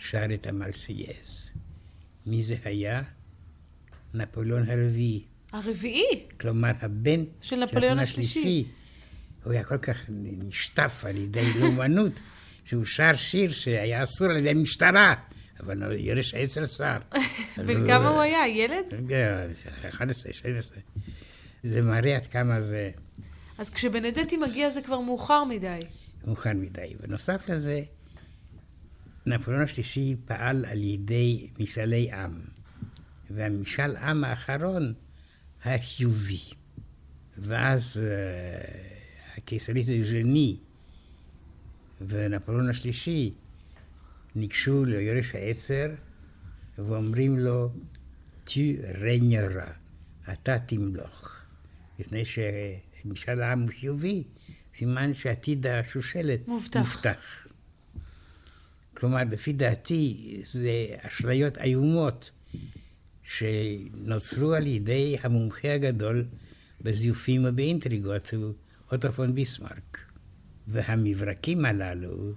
שר 0.00 0.34
את 0.34 0.46
המרסייז. 0.46 1.50
מי 2.26 2.42
זה 2.42 2.54
היה? 2.64 3.02
נפוליאון 4.14 4.70
הרביעי. 4.70 5.24
הרביעי 5.52 6.26
כלומר, 6.40 6.70
הבן 6.80 7.24
של 7.40 7.56
נפוליאון 7.56 7.98
השלישי. 7.98 8.64
הוא 9.44 9.52
היה 9.52 9.64
כל 9.64 9.78
כך 9.78 10.04
נשטף 10.08 11.04
על 11.08 11.16
ידי 11.16 11.52
לאומנות, 11.60 12.20
שהוא 12.66 12.84
שר 12.84 13.14
שיר 13.14 13.52
שהיה 13.52 14.02
אסור 14.02 14.30
על 14.30 14.36
ידי 14.36 14.50
המשטרה, 14.50 15.14
אבל 15.60 15.82
הוא 15.82 15.92
יורש 15.92 16.34
עשר 16.34 16.66
שר. 16.66 16.98
בן 17.66 17.86
כמה 17.86 18.08
הוא 18.08 18.20
היה? 18.20 18.48
ילד? 18.48 18.84
רגע, 18.92 19.46
11, 19.88 20.32
12. 20.32 20.78
זה 21.62 21.82
מראה 21.82 22.16
עד 22.16 22.26
כמה 22.26 22.60
זה 22.60 22.90
אז 23.60 23.70
כשבנדטי 23.70 24.36
מגיע 24.36 24.70
זה 24.70 24.82
כבר 24.82 25.00
מאוחר 25.00 25.44
מדי. 25.44 25.78
מאוחר 26.24 26.52
מדי. 26.54 26.94
בנוסף 27.00 27.48
לזה, 27.48 27.82
נפוליאון 29.26 29.64
השלישי 29.64 30.16
פעל 30.24 30.64
על 30.64 30.82
ידי 30.82 31.50
משאלי 31.58 32.12
עם, 32.12 32.40
והמשאל 33.30 33.96
עם 33.96 34.24
האחרון 34.24 34.94
היה 35.64 35.82
חיובי. 35.82 36.40
ואז 37.38 38.00
uh, 38.02 39.36
הקיסרית 39.36 39.86
אוז'ני 39.88 40.56
ונפוליאון 42.00 42.70
השלישי 42.70 43.32
ניגשו 44.34 44.84
ליורש 44.84 45.34
העצר 45.34 45.86
ואומרים 46.78 47.38
לו, 47.38 47.72
tu 48.46 48.60
ריינירה, 49.00 49.72
אתה 50.32 50.58
תמלוך. 50.58 51.42
לפני 51.98 52.22
שמשאל 52.24 53.42
העם 53.42 53.60
הוא 53.60 53.70
חיובי, 53.80 54.24
סימן 54.74 55.14
שעתיד 55.14 55.66
השושלת 55.66 56.48
מובטח. 56.48 56.78
מובטח. 56.78 57.46
כלומר, 59.00 59.22
לפי 59.30 59.52
דעתי, 59.52 60.40
זה 60.44 60.86
אשליות 61.00 61.58
איומות 61.58 62.30
שנוצרו 63.22 64.54
על 64.54 64.66
ידי 64.66 65.16
המומחה 65.22 65.74
הגדול 65.74 66.24
בזיופים 66.80 67.44
ובאינטריגות, 67.44 68.30
הוא 68.34 68.52
אוטו 68.92 69.12
פון 69.12 69.34
ביסמרק. 69.34 69.98
והמברקים 70.68 71.64
הללו 71.64 72.32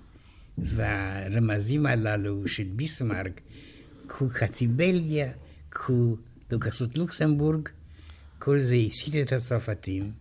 והרמזים 0.57 1.85
הללו 1.85 2.47
של 2.47 2.63
ביסמרק, 2.63 3.41
קחו 4.07 4.29
חצי 4.29 4.67
בלגיה, 4.67 5.31
קחו 5.69 6.17
דוכסות 6.49 6.97
לוקסמבורג, 6.97 7.69
כל 8.39 8.59
זה 8.59 8.75
הסית 8.75 9.15
את 9.27 9.31
הצרפתים, 9.31 10.11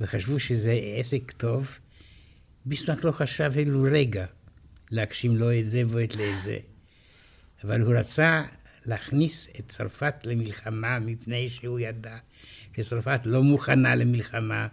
וחשבו 0.00 0.40
שזה 0.40 0.72
עסק 0.72 1.30
טוב. 1.30 1.78
ביסמרק 2.66 3.04
לא 3.04 3.12
חשב 3.12 3.52
אלו 3.56 3.82
רגע 3.90 4.26
להגשים 4.94 5.36
לו 5.36 5.58
את 5.58 5.66
זה 5.66 5.82
ואת 5.88 6.16
לזה, 6.16 6.58
אבל 7.64 7.80
הוא 7.80 7.94
רצה 7.94 8.42
להכניס 8.86 9.48
את 9.58 9.68
צרפת 9.68 10.14
למלחמה 10.24 10.98
מפני 10.98 11.48
שהוא 11.48 11.80
ידע 11.80 12.16
שצרפת 12.76 13.20
לא 13.26 13.42
מוכנה 13.42 13.94
למלחמה. 13.94 14.68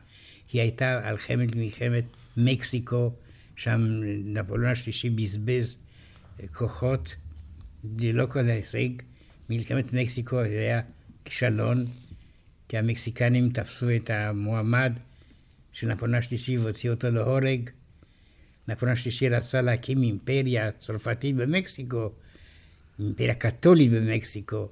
היא 0.51 0.61
הייתה 0.61 1.07
על 1.07 1.17
חמת 1.17 1.55
מלחמת 1.55 2.03
מקסיקו, 2.37 3.13
שם 3.55 3.81
נפוליאון 4.25 4.71
השלישי 4.71 5.09
בזבז 5.09 5.77
כוחות 6.53 7.15
ללא 7.99 8.25
כל 8.25 8.49
ההישג. 8.49 8.89
מלחמת 9.49 9.93
מקסיקו 9.93 10.43
זה 10.43 10.59
היה 10.59 10.81
כישלון, 11.25 11.85
כי 12.69 12.77
המקסיקנים 12.77 13.49
תפסו 13.49 13.95
את 13.95 14.09
המועמד 14.09 14.93
של 15.73 15.87
נפוליאון 15.87 16.19
השלישי 16.19 16.57
והוציאו 16.57 16.93
אותו 16.93 17.09
להורג. 17.09 17.69
נפוליאון 18.67 18.97
השלישי 18.97 19.29
רצה 19.29 19.61
להקים 19.61 20.03
אימפריה 20.03 20.71
צרפתית 20.71 21.35
במקסיקו, 21.35 22.11
אימפריה 22.99 23.33
קתולית 23.33 23.91
במקסיקו, 23.91 24.69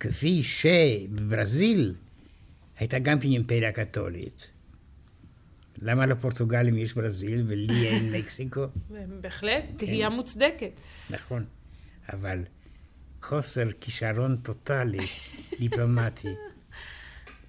כפי 0.00 0.42
שבברזיל 0.42 1.94
הייתה 2.78 2.98
גם 2.98 3.20
כן 3.20 3.28
אימפריה 3.28 3.72
קתולית. 3.72 4.50
למה 5.78 6.06
לפורטוגלים 6.06 6.78
יש 6.78 6.92
ברזיל 6.94 7.44
ולי 7.46 7.88
אין 7.88 8.12
מקסיקו? 8.12 8.64
בהחלט, 9.20 9.64
תהייה 9.76 10.08
מוצדקת. 10.08 10.80
נכון, 11.10 11.44
אבל 12.12 12.38
חוסר 13.22 13.72
כישרון 13.80 14.36
טוטאלי 14.36 15.06
דיפלומטי. 15.58 16.28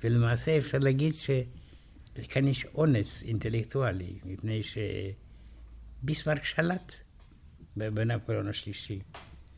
ולמעשה 0.03 0.57
אפשר 0.57 0.77
להגיד 0.77 1.13
שכאן 1.13 2.47
יש 2.47 2.65
אונס 2.75 3.23
אינטלקטואלי, 3.23 4.13
מפני 4.25 4.61
שביסמרק 6.05 6.43
שלט 6.43 6.93
בנפוליאון 7.77 8.47
השלישי, 8.47 8.99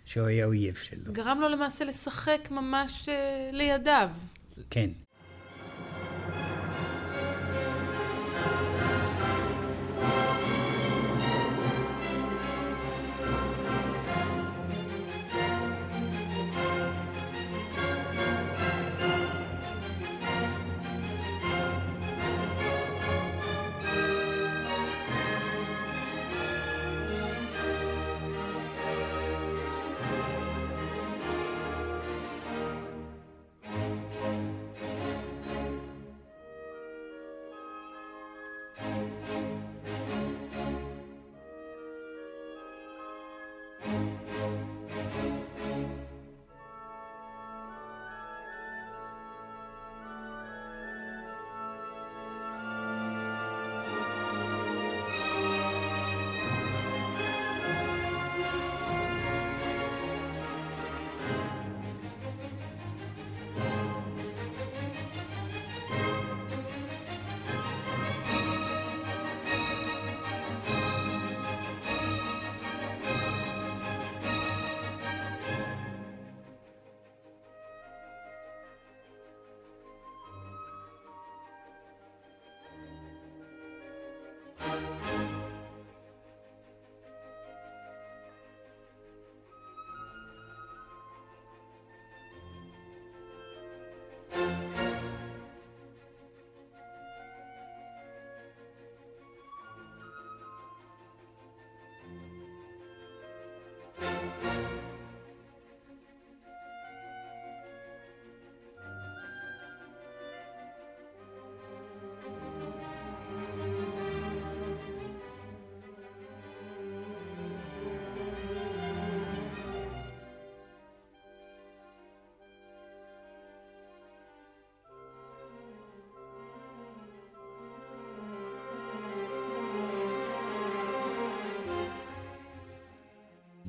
שהוא 0.05 0.27
היה 0.27 0.45
אויב 0.45 0.75
שלו. 0.75 1.13
גרם 1.13 1.39
לו 1.41 1.49
למעשה 1.49 1.85
לשחק 1.85 2.47
ממש 2.51 3.09
uh, 3.09 3.55
לידיו. 3.55 4.11
כן. 4.69 4.89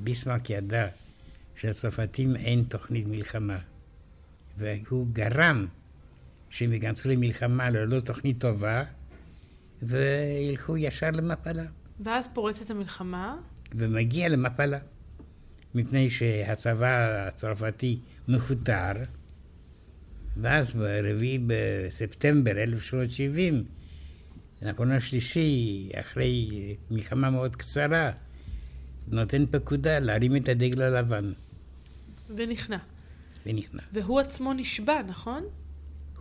ביסמרק 0.09 0.49
ידע 0.49 0.87
שלצרפתים 1.55 2.35
אין 2.35 2.63
תוכנית 2.63 3.07
מלחמה, 3.07 3.57
והוא 4.57 5.07
גרם 5.11 5.67
שהם 6.49 6.73
ייכנסו 6.73 7.09
למלחמה 7.09 7.69
ללא 7.69 7.99
תוכנית 7.99 8.41
טובה, 8.41 8.83
וילכו 9.81 10.77
ישר 10.77 11.11
למפלה. 11.11 11.63
ואז 11.99 12.27
פורצת 12.33 12.71
המלחמה? 12.71 13.37
ומגיע 13.75 14.29
למפלה, 14.29 14.79
מפני 15.75 16.09
שהצבא 16.09 17.27
הצרפתי 17.27 17.99
מכותר, 18.27 18.91
ואז 20.37 20.73
ב-4 20.73 21.41
בספטמבר 21.47 22.51
1770, 22.51 23.63
נפוליאון 24.61 24.97
השלישי, 24.97 25.89
אחרי 25.95 26.49
מלחמה 26.91 27.29
מאוד 27.29 27.55
קצרה, 27.55 28.11
נותן 29.11 29.45
פקודה 29.45 29.99
להרים 29.99 30.35
את 30.35 30.49
הדגל 30.49 30.81
הלבן. 30.81 31.31
ונכנע. 32.35 32.77
ונכנע. 33.45 33.81
והוא 33.93 34.19
עצמו 34.19 34.53
נשבע, 34.53 35.01
נכון? 35.07 35.43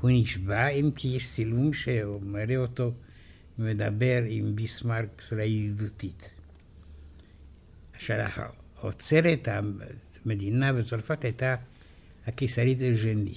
הוא 0.01 0.11
נשבע, 0.15 0.69
אם 0.69 0.91
כי 0.97 1.09
יש 1.09 1.33
צילום 1.33 1.73
שמראה 1.73 2.57
אותו 2.57 2.93
מדבר 3.59 4.23
עם 4.29 4.57
ביסמרק 4.57 5.09
בצורה 5.17 5.45
ידידותית. 5.45 6.35
אשר 7.97 8.27
עוצרת 8.81 9.49
המדינה 10.25 10.73
בצרפת 10.73 11.25
הייתה 11.25 11.57
הקיסרית 12.27 12.79
אג'ני. 12.83 13.35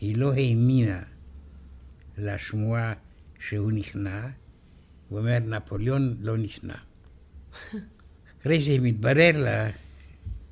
היא 0.00 0.16
לא 0.16 0.32
האמינה 0.32 1.02
לשמועה 2.18 2.92
שהוא 3.40 3.72
נכנע, 3.72 4.28
הוא 5.08 5.18
אומר, 5.18 5.38
נפוליאון 5.38 6.16
לא 6.20 6.36
נכנע. 6.36 6.74
אחרי 8.40 8.60
שמתברר 8.60 9.30
לה 9.34 9.70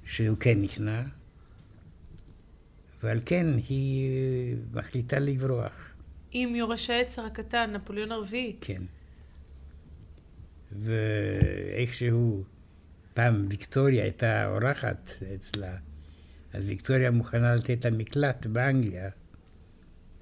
שהוא 0.06 0.36
כן 0.40 0.62
נכנע, 0.62 1.02
ועל 3.02 3.20
כן 3.26 3.46
היא 3.68 4.56
מחליטה 4.72 5.18
לברוח. 5.18 5.72
עם 6.30 6.54
יורש 6.54 6.90
העצר 6.90 7.24
הקטן, 7.24 7.70
נפוליאון 7.72 8.12
הרביעי. 8.12 8.56
כן. 8.60 8.82
ואיכשהו, 10.72 12.44
פעם 13.14 13.46
ויקטוריה 13.50 14.02
הייתה 14.02 14.46
אורחת 14.46 15.10
אצלה, 15.34 15.76
אז 16.52 16.64
ויקטוריה 16.66 17.10
מוכנה 17.10 17.54
לתת 17.54 17.84
לה 17.84 17.90
מקלט 17.90 18.46
באנגליה, 18.46 19.10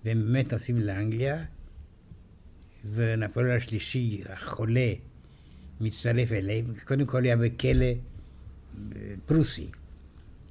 והם 0.04 0.22
באמת 0.24 0.52
נוסעים 0.52 0.80
לאנגליה, 0.80 1.44
ונפוליאון 2.84 3.56
השלישי, 3.56 4.22
החולה, 4.28 4.92
מצטרף 5.80 6.32
אליהם, 6.32 6.64
קודם 6.84 7.06
כל 7.06 7.24
היה 7.24 7.36
בכלא 7.36 7.86
פרוסי, 9.26 9.70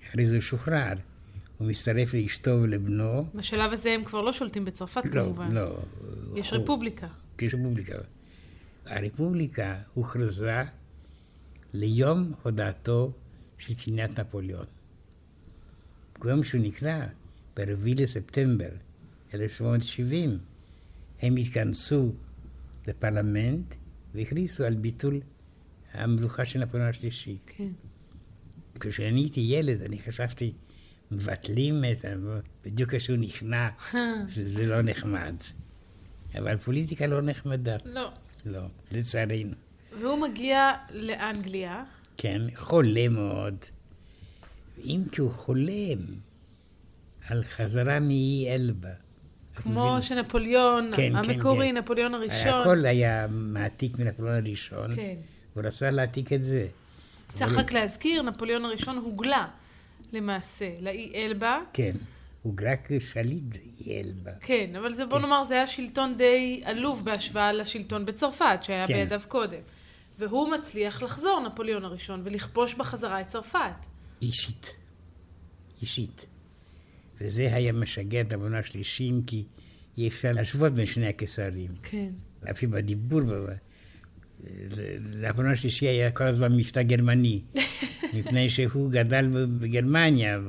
אחרי 0.09 0.25
זה 0.25 0.35
הוא 0.35 0.41
שוחרר. 0.41 0.93
הוא 1.57 1.67
מצטרף 1.67 2.13
לאשתו 2.13 2.51
ולבנו. 2.61 3.29
בשלב 3.35 3.73
הזה 3.73 3.91
הם 3.91 4.03
כבר 4.03 4.21
לא 4.21 4.33
שולטים 4.33 4.65
בצרפת 4.65 5.05
לא, 5.05 5.11
כמובן. 5.11 5.51
לא. 5.51 5.77
יש 6.35 6.51
הוא, 6.51 6.61
רפובליקה. 6.61 7.07
יש 7.41 7.53
רפובליקה. 7.53 7.93
הרפובליקה 8.85 9.75
הוכרזה 9.93 10.61
ליום 11.73 12.33
הודעתו 12.43 13.13
של 13.57 13.73
קניית 13.73 14.19
נפוליאון. 14.19 14.65
ביום 16.19 16.43
שהוא 16.43 16.61
נקרא, 16.61 17.05
ב-4 17.55 18.01
לספטמבר 18.01 18.69
1770, 19.33 20.37
הם 21.21 21.35
התכנסו 21.35 22.13
לפרלמנט 22.87 23.73
והכריזו 24.15 24.65
על 24.65 24.75
ביטול 24.75 25.21
המלוכה 25.93 26.45
של 26.45 26.59
נפוליאון 26.59 26.89
השלישי. 26.89 27.37
כן. 27.45 27.69
כשאני 28.79 29.21
הייתי 29.21 29.39
ילד, 29.39 29.81
אני 29.81 29.99
חשבתי, 29.99 30.53
מבטלים 31.11 31.83
את 31.91 32.05
ה... 32.05 32.13
בדיוק 32.65 32.95
כשהוא 32.95 33.17
נכנע, 33.17 33.69
שזה 34.27 34.65
לא 34.65 34.81
נחמד. 34.81 35.35
אבל 36.37 36.57
פוליטיקה 36.57 37.07
לא 37.07 37.21
נחמדה. 37.21 37.75
לא. 37.85 38.11
לא, 38.45 38.61
לצערנו. 38.91 39.53
והוא 39.99 40.21
מגיע 40.21 40.71
לאנגליה. 40.91 41.83
כן, 42.17 42.41
חולה 42.55 43.09
מאוד. 43.09 43.55
אם 44.77 45.01
כי 45.11 45.21
הוא 45.21 45.31
חולם 45.31 45.99
על 47.27 47.43
חזרה 47.43 47.99
מאי 47.99 48.47
אלבה. 48.49 49.04
כמו 49.55 49.89
מבין? 49.89 50.01
שנפוליאון 50.01 50.91
כן, 50.95 51.09
כן, 51.09 51.15
המקורי, 51.15 51.67
כן. 51.67 51.77
נפוליאון 51.77 52.13
הראשון. 52.13 52.61
הכל 52.61 52.85
היה 52.85 53.27
מעתיק 53.29 53.99
מנפוליאון 53.99 54.35
הראשון. 54.45 54.95
כן. 54.95 55.15
הוא 55.53 55.63
רצה 55.63 55.89
להעתיק 55.89 56.33
את 56.33 56.43
זה. 56.43 56.67
צריך 57.33 57.51
אבל- 57.51 57.59
רק 57.59 57.71
להזכיר, 57.71 58.21
נפוליאון 58.21 58.65
הראשון 58.65 58.97
הוגלה 58.97 59.47
למעשה 60.13 60.69
לאי 60.81 61.11
אלבה. 61.15 61.59
כן, 61.73 61.95
הוא 62.41 62.53
רק 62.61 62.89
שליט 62.99 63.55
אי 63.81 64.01
אלבה. 64.01 64.31
כן, 64.41 64.75
אבל 64.77 64.93
זה, 64.93 65.05
בוא 65.05 65.17
כן. 65.17 65.21
נאמר, 65.21 65.43
זה 65.43 65.53
היה 65.53 65.67
שלטון 65.67 66.15
די 66.17 66.61
עלוב 66.65 67.05
בהשוואה 67.05 67.53
לשלטון 67.53 68.05
בצרפת, 68.05 68.59
שהיה 68.61 68.87
כן. 68.87 68.93
בידיו 68.93 69.21
קודם. 69.27 69.59
והוא 70.19 70.49
מצליח 70.51 71.01
לחזור, 71.03 71.39
נפוליאון 71.47 71.85
הראשון, 71.85 72.21
ולכבוש 72.23 72.73
בחזרה 72.73 73.21
את 73.21 73.27
צרפת. 73.27 73.59
אישית. 74.21 74.75
אישית. 75.81 76.25
וזה 77.21 77.55
היה 77.55 77.73
משגע 77.73 78.21
את 78.21 78.33
השלישי, 78.53 79.09
אם 79.09 79.21
כי 79.27 79.43
אי 79.97 80.07
אפשר 80.07 80.31
להשוות 80.31 80.73
בין 80.73 80.85
שני 80.85 81.07
הקיסרים. 81.07 81.71
כן. 81.83 82.09
אפילו 82.51 82.71
בדיבור, 82.71 83.21
לאחרונה 85.15 85.51
השלישי 85.51 85.87
היה 85.87 86.11
כל 86.11 86.23
הזמן 86.23 86.57
מבטא 86.57 86.81
גרמני, 86.81 87.41
מפני 88.13 88.49
שהוא 88.49 88.91
גדל 88.91 89.47
בגרמניה, 89.59 90.39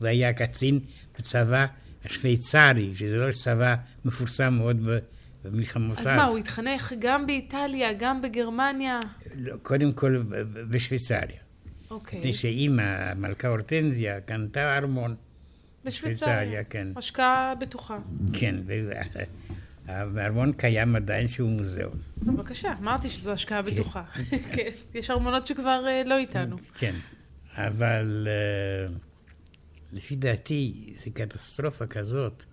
והיה 0.00 0.32
קצין 0.32 0.80
בצבא 1.18 1.66
השוויצרי, 2.04 2.94
שזה 2.94 3.16
לא 3.16 3.32
צבא 3.32 3.74
מפורסם 4.04 4.54
מאוד 4.54 4.88
במלחמותיו. 5.44 6.08
אז 6.08 6.16
מה, 6.16 6.24
הוא 6.24 6.38
התחנך 6.38 6.92
גם 6.98 7.26
באיטליה, 7.26 7.92
גם 7.92 8.22
בגרמניה? 8.22 9.00
לא, 9.36 9.56
קודם 9.62 9.92
כל 9.92 10.22
בשוויצריה. 10.70 11.44
אוקיי. 11.90 12.18
מפני 12.18 12.32
שאימא, 12.32 12.82
המלכה 12.82 13.48
אורטנזיה, 13.48 14.20
קנתה 14.20 14.76
ארמון. 14.76 15.14
בשוויצריה. 15.84 16.64
כן. 16.64 16.88
השקעה 16.96 17.54
בטוחה. 17.54 17.98
כן, 18.40 18.56
והארמון 19.88 20.52
קיים 20.52 20.96
עדיין 20.96 21.28
שהוא 21.28 21.50
מוזיאון. 21.50 21.98
בבקשה, 22.22 22.72
אמרתי 22.80 23.08
שזו 23.08 23.32
השקעה 23.32 23.62
כן. 23.62 23.70
בטוחה. 23.74 24.02
כן, 24.54 24.70
יש 24.94 25.10
ארמונות 25.10 25.46
שכבר 25.46 25.84
אה, 25.86 26.02
לא 26.06 26.18
איתנו. 26.18 26.56
כן, 26.78 26.94
אבל 27.56 28.28
אה, 28.30 28.94
לפי 29.92 30.16
דעתי 30.16 30.94
זו 31.04 31.10
קטסטרופה 31.14 31.86
כזאת 31.86 32.44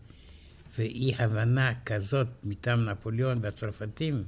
ואי 0.78 1.14
הבנה 1.20 1.72
כזאת 1.86 2.28
מטעם 2.44 2.86
נפוליאון 2.86 3.38
והצרפתים, 3.42 4.24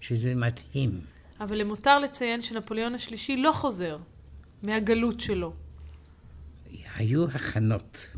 שזה 0.00 0.34
מדהים. 0.34 1.00
אבל 1.40 1.56
למותר 1.58 1.98
לציין 1.98 2.42
שנפוליאון 2.42 2.94
השלישי 2.94 3.36
לא 3.36 3.52
חוזר 3.52 3.98
מהגלות 4.62 5.20
שלו. 5.20 5.52
היו 6.96 7.30
הכנות 7.30 8.16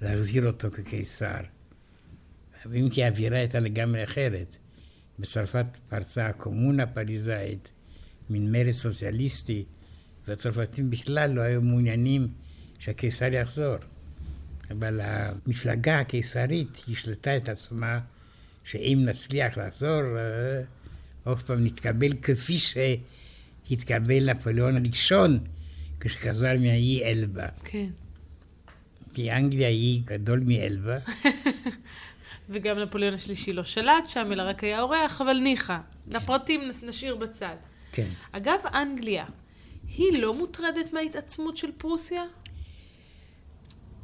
להחזיר 0.00 0.46
אותו 0.46 0.70
כקיסר, 0.70 1.40
אם 2.66 2.88
כי 2.90 3.04
האווירה 3.04 3.38
הייתה 3.38 3.58
לגמרי 3.58 4.04
אחרת. 4.04 4.56
בצרפת 5.18 5.66
פרצה 5.88 6.26
הקומונה 6.26 6.82
הפריזאית, 6.82 7.72
מין 8.30 8.52
מרד 8.52 8.70
סוציאליסטי, 8.70 9.64
והצרפתים 10.26 10.90
בכלל 10.90 11.30
לא 11.30 11.40
היו 11.40 11.62
מעוניינים 11.62 12.28
שהקיסר 12.78 13.34
יחזור. 13.34 13.76
אבל 14.70 15.00
המפלגה 15.04 16.00
הקיסרית 16.00 16.84
השלטה 16.88 17.36
את 17.36 17.48
עצמה 17.48 18.00
שאם 18.64 19.02
נצליח 19.04 19.58
לחזור, 19.58 20.02
אה, 20.16 20.62
עוד 21.24 21.38
פעם 21.38 21.64
נתקבל 21.64 22.12
כפי 22.22 22.58
שהתקבל 22.58 24.30
נפוליאון 24.30 24.76
הראשון 24.76 25.38
כשחזר 26.02 26.58
מהאי 26.60 27.04
אלבה. 27.04 27.46
כן. 27.64 27.86
כי 29.14 29.32
אנגליה 29.32 29.68
היא 29.68 30.02
גדול 30.04 30.40
מאלבה, 30.46 30.98
וגם 32.50 32.78
נפוליאון 32.78 33.14
השלישי 33.14 33.52
לא 33.52 33.64
שלט 33.64 34.06
שם, 34.08 34.28
אלא 34.32 34.42
רק 34.42 34.64
היה 34.64 34.80
אורח, 34.82 35.20
אבל 35.20 35.38
ניחא. 35.38 35.78
לפרטים 36.08 36.60
נ- 36.60 36.88
נשאיר 36.88 37.16
בצד. 37.16 37.56
כן. 37.92 38.08
אגב, 38.32 38.58
אנגליה, 38.74 39.24
היא 39.96 40.18
לא 40.18 40.34
מוטרדת 40.34 40.92
מההתעצמות 40.92 41.56
של 41.56 41.72
פרוסיה? 41.76 42.22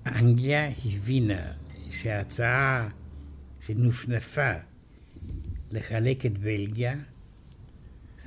אנגליה 0.06 0.70
הבינה 0.84 1.42
שההצעה 1.90 2.88
שנופנפה 3.66 4.50
לחלק 5.72 6.26
את 6.26 6.38
בלגיה 6.38 6.94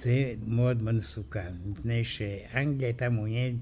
זה 0.03 0.33
מאוד 0.47 0.83
מאוד 0.83 0.95
מסוכן, 0.95 1.53
מפני 1.65 2.03
שאנגליה 2.03 2.87
הייתה 2.87 3.09
מעוניינת 3.09 3.59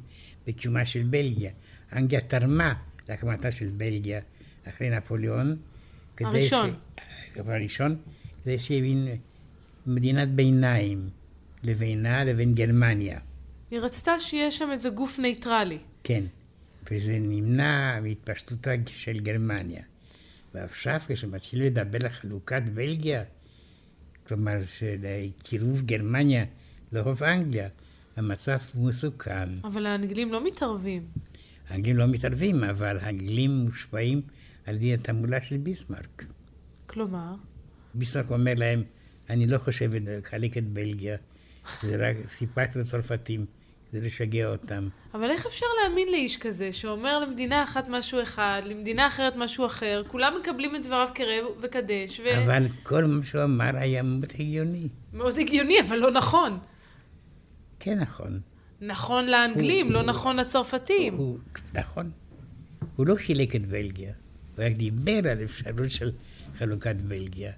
בקיומה 0.48 0.86
של 0.86 1.04
בלגיה. 1.04 1.52
אנגליה 1.94 2.22
תרמה 2.22 2.74
להקמתה 3.10 3.52
של 3.52 3.70
בלגיה 3.78 4.20
אחרי 4.70 4.90
נפוליאון. 4.90 5.58
הראשון. 6.20 6.74
ש... 7.36 7.40
הראשון, 7.40 7.96
כדי 8.44 8.60
שיהיה 8.60 8.82
מין 8.82 9.08
מדינת 9.86 10.30
ביניים 10.30 11.10
לבינה 11.64 12.24
לבין 12.24 12.54
גרמניה. 12.54 13.20
היא 13.72 13.80
רצתה 13.80 14.20
שיהיה 14.20 14.52
שם 14.52 14.72
איזה 14.72 14.90
גוף 14.90 15.20
ניטרלי. 15.20 15.78
כן, 16.04 16.24
וזה 16.92 17.18
נמנע 17.20 18.00
מהתפשטותה 18.02 18.72
של 18.88 19.20
גרמניה. 19.20 19.84
ועכשיו 20.54 21.00
כשמתחילים 21.08 21.66
לדבר 21.66 22.00
על 22.04 22.10
חלוקת 22.10 22.62
בלגיה, 22.74 23.24
כלומר 24.30 24.58
של 24.66 25.06
קירוב 25.44 25.82
גרמניה 25.82 26.46
לרוב 26.92 27.24
אנגליה, 27.24 27.68
המצב 28.16 28.58
מסוכן. 28.76 29.50
אבל 29.64 29.86
האנגלים 29.86 30.32
לא 30.32 30.46
מתערבים. 30.46 31.04
האנגלים 31.70 31.98
לא 31.98 32.08
מתערבים, 32.08 32.64
אבל 32.64 32.98
האנגלים 32.98 33.52
מושפעים 33.52 34.22
על 34.66 34.76
ידי 34.76 34.94
התעמולה 34.94 35.42
של 35.42 35.58
ביסמרק. 35.58 36.26
כלומר, 36.86 37.36
ביסמרק 37.94 38.32
אומר 38.32 38.54
להם, 38.58 38.84
אני 39.30 39.48
לא 39.48 39.58
חושב 39.58 39.92
לחלק 39.94 40.58
את 40.58 40.68
בלגיה, 40.68 41.18
זה 41.82 41.96
רק 42.10 42.16
סיפרתי 42.28 42.80
לצרפתים 42.80 43.46
כדי 43.92 44.02
לשגע 44.02 44.48
אותם. 44.52 44.88
אבל 45.14 45.30
איך 45.32 45.46
אפשר 45.46 45.66
להאמין 45.84 46.08
לאיש 46.12 46.38
כזה, 46.38 46.72
שאומר 46.72 47.20
למדינה 47.20 47.64
אחת 47.64 47.88
משהו 47.90 48.22
אחד, 48.22 48.62
למדינה 48.66 49.08
אחרת 49.08 49.34
משהו 49.36 49.66
אחר, 49.66 50.04
כולם 50.08 50.34
מקבלים 50.42 50.76
את 50.76 50.84
דבריו 50.86 51.08
כרב 51.16 51.46
וקדש, 51.62 52.20
ו... 52.20 52.44
אבל 52.44 52.64
כל 52.84 53.04
מה 53.06 53.24
שהוא 53.26 53.44
אמר 53.44 53.72
היה 53.78 54.04
מאוד 54.04 54.26
הגיוני. 54.40 54.88
מאוד 55.14 55.38
הגיוני, 55.38 55.82
אבל 55.82 55.96
לא 55.98 56.12
נכון. 56.12 56.60
כן, 57.80 58.00
נכון. 58.00 58.40
נכון 58.82 59.26
לאנגלים, 59.26 59.86
הוא- 59.86 59.94
לא 59.94 60.00
הוא- 60.00 60.08
נכון 60.08 60.36
לצרפתים. 60.38 61.14
הוא, 61.18 61.38
נכון. 61.74 62.12
הוא 62.96 63.08
לא 63.08 63.16
חילק 63.16 63.56
את 63.56 63.66
בלגיה, 63.66 64.14
הוא 64.58 64.66
רק 64.66 64.72
דיבר 64.72 65.32
על 65.32 65.44
אפשרות 65.44 65.90
של 65.90 66.12
חלוקת 66.58 66.96
בלגיה. 66.96 67.52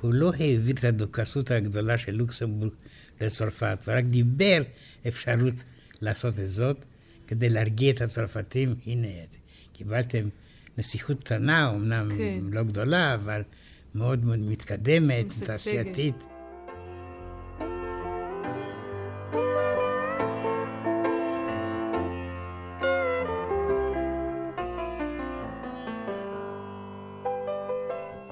הוא 0.00 0.14
לא 0.14 0.32
העביר 0.38 0.74
את 0.78 0.84
הדוכסות 0.84 1.50
הגדולה 1.50 1.98
של 1.98 2.14
לוקסמבורג 2.14 2.72
לצרפת, 3.20 3.78
הוא 3.86 3.94
רק 3.94 4.04
דיבר 4.04 4.62
אפשרות 5.08 5.54
לעשות 6.00 6.40
את 6.40 6.48
זאת 6.48 6.84
כדי 7.26 7.48
להרגיע 7.48 7.90
את 7.90 8.00
הצרפתים. 8.00 8.74
הנה, 8.86 9.08
קיבלתם 9.72 10.28
נסיכות 10.78 11.22
קטנה, 11.22 11.70
אמנם 11.70 12.08
כן. 12.18 12.38
לא 12.52 12.62
גדולה, 12.62 13.14
אבל 13.14 13.42
מאוד 13.94 14.24
מאוד 14.24 14.38
מתקדמת, 14.38 15.26
משגשגת. 15.26 15.46
תעשייתית. 15.46 16.24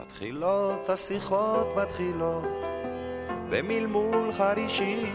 מתחילות 0.00 0.88
השיחות 0.88 1.68
מתחילות 1.76 2.44
במלמול 3.52 4.32
חרישי. 4.32 5.06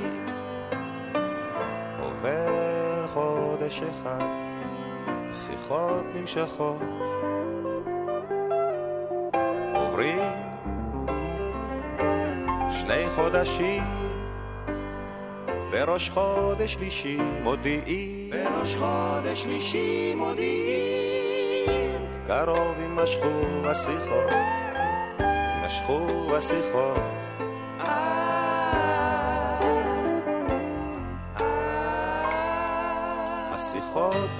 עובר 1.99 3.07
חודש 3.07 3.81
אחד 3.81 4.25
שיחות 5.33 6.05
נמשכות. 6.15 6.81
עוברים 9.73 10.19
שני 12.69 13.09
חודשים 13.15 13.83
בראש 15.71 16.09
חודש 16.09 16.73
שלישי 16.73 17.17
מודיעין 17.43 18.29
בראש 18.29 18.75
חודש 18.75 19.43
שלישי 19.43 20.13
מודיעין 20.15 22.07
קרוב 22.27 22.79
יימשכו 22.79 23.41
השיחות 23.65 24.31
יימשכו 25.19 26.35
השיחות 26.37 27.16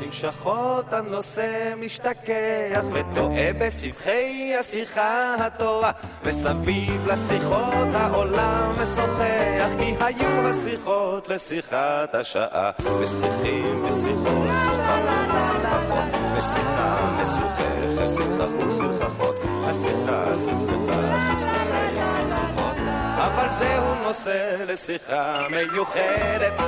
נמשכות 0.08 0.93
הנושא 0.93 1.74
משתכח 1.78 2.84
וטועה 2.93 3.54
בסבכי 3.60 4.56
השיחה 4.60 5.36
הטובה 5.36 5.91
וסביב 6.24 7.08
לשיחות 7.12 7.88
העולם 7.93 8.72
משוחח 8.82 9.70
כי 9.80 9.96
היו 10.00 10.48
השיחות 10.50 11.30
לשיחת 11.30 12.15
השעה. 12.15 12.72
ושיחים 13.00 13.86
ושיחות 13.86 14.48
שוחחות 14.65 15.30
ושמחות 15.38 16.22
ושיחה 16.38 17.15
משוחחת 17.22 18.13
שיחכו 18.13 18.72
שיחכות. 18.72 19.36
השיחה 19.70 20.36
סכסכה 20.36 21.30
חסכוסי 21.32 22.06
סכסוכות 22.06 22.78
אבל 23.17 23.48
זהו 23.52 23.96
נושא 24.04 24.56
לשיחה 24.67 25.48
מיוחדת 25.50 26.62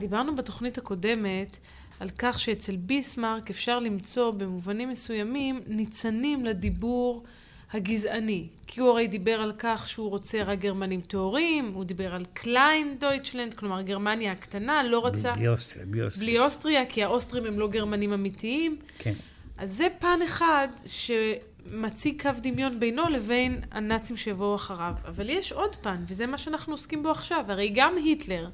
דיברנו 0.00 0.34
בתוכנית 0.34 0.78
הקודמת 0.78 1.58
על 2.00 2.08
כך 2.18 2.38
שאצל 2.38 2.76
ביסמרק 2.76 3.50
אפשר 3.50 3.78
למצוא 3.78 4.30
במובנים 4.30 4.88
מסוימים 4.88 5.60
ניצנים 5.66 6.44
לדיבור 6.44 7.24
הגזעני. 7.72 8.48
כי 8.66 8.80
הוא 8.80 8.90
הרי 8.90 9.06
דיבר 9.06 9.40
על 9.40 9.52
כך 9.58 9.88
שהוא 9.88 10.10
רוצה 10.10 10.42
רק 10.42 10.58
גרמנים 10.58 11.00
טהורים, 11.00 11.72
הוא 11.74 11.84
דיבר 11.84 12.14
על 12.14 12.24
Kleindeutschland, 12.32 13.54
כלומר 13.54 13.82
גרמניה 13.82 14.32
הקטנה, 14.32 14.82
לא 14.82 15.06
רצה... 15.06 15.32
בלי 15.32 15.48
אוסטריה, 15.48 15.86
בלי 15.86 16.02
אוסטריה. 16.02 16.26
בלי 16.26 16.38
אוסטריה, 16.38 16.86
כי 16.86 17.02
האוסטרים 17.02 17.44
הם 17.44 17.58
לא 17.58 17.68
גרמנים 17.68 18.12
אמיתיים. 18.12 18.76
כן. 18.98 19.14
אז 19.58 19.76
זה 19.76 19.88
פן 19.98 20.18
אחד 20.24 20.68
שמציג 20.86 22.22
קו 22.22 22.30
דמיון 22.42 22.80
בינו 22.80 23.08
לבין 23.08 23.60
הנאצים 23.70 24.16
שיבואו 24.16 24.54
אחריו. 24.54 24.94
אבל 25.08 25.30
יש 25.30 25.52
עוד 25.52 25.76
פן, 25.76 26.04
וזה 26.06 26.26
מה 26.26 26.38
שאנחנו 26.38 26.72
עוסקים 26.72 27.02
בו 27.02 27.10
עכשיו. 27.10 27.44
הרי 27.48 27.72
גם 27.74 27.96
היטלר, 27.96 28.48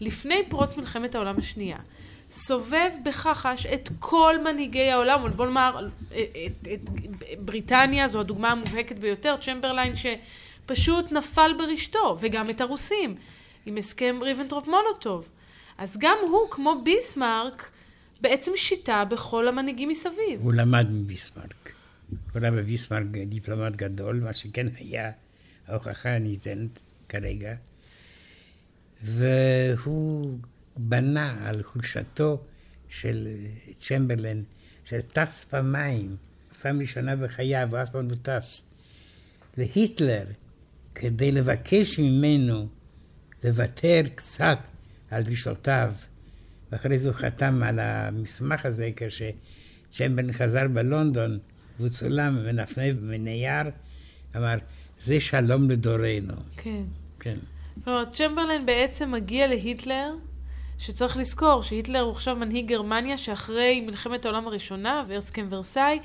לפני 0.00 0.42
פרוץ 0.48 0.76
מלחמת 0.76 1.14
העולם 1.14 1.38
השנייה, 1.38 1.78
סובב 2.30 2.90
בכחש 3.04 3.66
את 3.66 3.88
כל 3.98 4.34
מנהיגי 4.44 4.90
העולם, 4.90 5.22
או 5.22 5.28
בוא 5.30 5.46
נאמר, 5.46 5.88
את, 6.08 6.14
את, 6.62 6.88
את 7.32 7.38
בריטניה, 7.38 8.08
זו 8.08 8.20
הדוגמה 8.20 8.50
המובהקת 8.50 8.98
ביותר, 8.98 9.36
צ'מברליין 9.40 9.92
שפשוט 9.94 11.12
נפל 11.12 11.54
ברשתו, 11.58 12.16
וגם 12.20 12.50
את 12.50 12.60
הרוסים, 12.60 13.14
עם 13.66 13.76
הסכם 13.76 14.18
ריבנטרופ 14.22 14.68
מולוטוב. 14.68 15.28
אז 15.78 15.96
גם 15.98 16.16
הוא, 16.22 16.50
כמו 16.50 16.74
ביסמרק, 16.84 17.70
בעצם 18.20 18.52
שיטה 18.56 19.04
בכל 19.04 19.48
המנהיגים 19.48 19.88
מסביב. 19.88 20.40
הוא 20.42 20.52
למד 20.52 20.86
מביסמרק. 20.90 21.72
הוא 22.32 22.42
ראה 22.42 22.50
בביסמרק 22.50 23.02
דיפלומט 23.26 23.76
גדול, 23.76 24.20
מה 24.24 24.32
שכן 24.32 24.66
היה 24.76 25.10
ההוכחה 25.68 26.08
הניתנת 26.08 26.78
כרגע. 27.08 27.54
והוא 29.04 30.38
בנה 30.76 31.48
על 31.48 31.62
חולשתו 31.62 32.42
של 32.88 33.28
צ'מברלן, 33.76 34.42
שטס 34.84 35.44
פעמיים, 35.50 36.16
פעם 36.62 36.80
ראשונה 36.80 37.16
בחייו, 37.16 37.68
ואף 37.70 37.90
פעם 37.90 38.08
לא 38.10 38.14
טס, 38.22 38.62
להיטלר, 39.56 40.24
כדי 40.94 41.32
לבקש 41.32 41.98
ממנו 41.98 42.68
לוותר 43.44 44.00
קצת 44.14 44.58
על 45.10 45.22
דרישותיו. 45.22 45.92
ואחרי 46.72 46.98
זה 46.98 47.08
הוא 47.08 47.16
חתם 47.16 47.62
על 47.62 47.78
המסמך 47.78 48.66
הזה 48.66 48.90
כשצ'מברלן 48.96 50.32
חזר 50.32 50.68
בלונדון, 50.68 51.38
והוא 51.76 51.88
צולם 51.88 52.44
מנפנף 52.44 52.94
מנייר, 53.02 53.70
אמר, 54.36 54.54
זה 55.00 55.20
שלום 55.20 55.70
לדורנו. 55.70 56.34
כן. 56.56 56.84
כן. 57.20 57.38
כלומר, 57.84 58.04
צ'מברליין 58.04 58.66
בעצם 58.66 59.10
מגיע 59.12 59.46
להיטלר, 59.46 60.14
שצריך 60.78 61.16
לזכור 61.16 61.62
שהיטלר 61.62 62.00
הוא 62.00 62.10
עכשיו 62.10 62.36
מנהיג 62.36 62.66
גרמניה, 62.66 63.16
שאחרי 63.16 63.80
מלחמת 63.80 64.24
העולם 64.24 64.46
הראשונה 64.46 65.04
והסכם 65.08 65.46
ורסאי, 65.50 65.98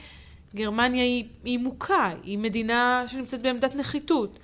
גרמניה 0.56 1.04
היא, 1.04 1.26
היא 1.44 1.60
מוכה, 1.60 2.14
היא 2.24 2.38
מדינה 2.38 3.04
שנמצאת 3.08 3.42
בעמדת 3.42 3.76
נחיתות. 3.76 4.40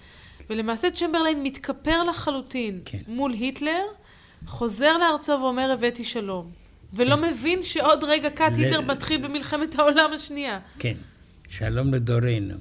ולמעשה 0.49 0.89
צ'מברליין 0.91 1.43
מתכפר 1.43 2.03
לחלוטין 2.03 2.79
כן. 2.85 2.97
מול 3.07 3.33
היטלר, 3.33 3.81
חוזר 4.45 4.97
לארצו 4.97 5.31
ואומר 5.31 5.71
הבאתי 5.71 6.03
שלום. 6.03 6.51
ולא 6.93 7.17
מבין 7.17 7.63
שעוד 7.63 8.03
רגע 8.03 8.29
קט 8.29 8.41
ל- 8.57 8.59
היטלר 8.63 8.81
מתחיל 8.81 9.27
במלחמת 9.27 9.79
העולם 9.79 10.13
השנייה. 10.13 10.59
כן, 10.79 10.93
שלום 11.49 11.93
לדורנו. 11.93 12.53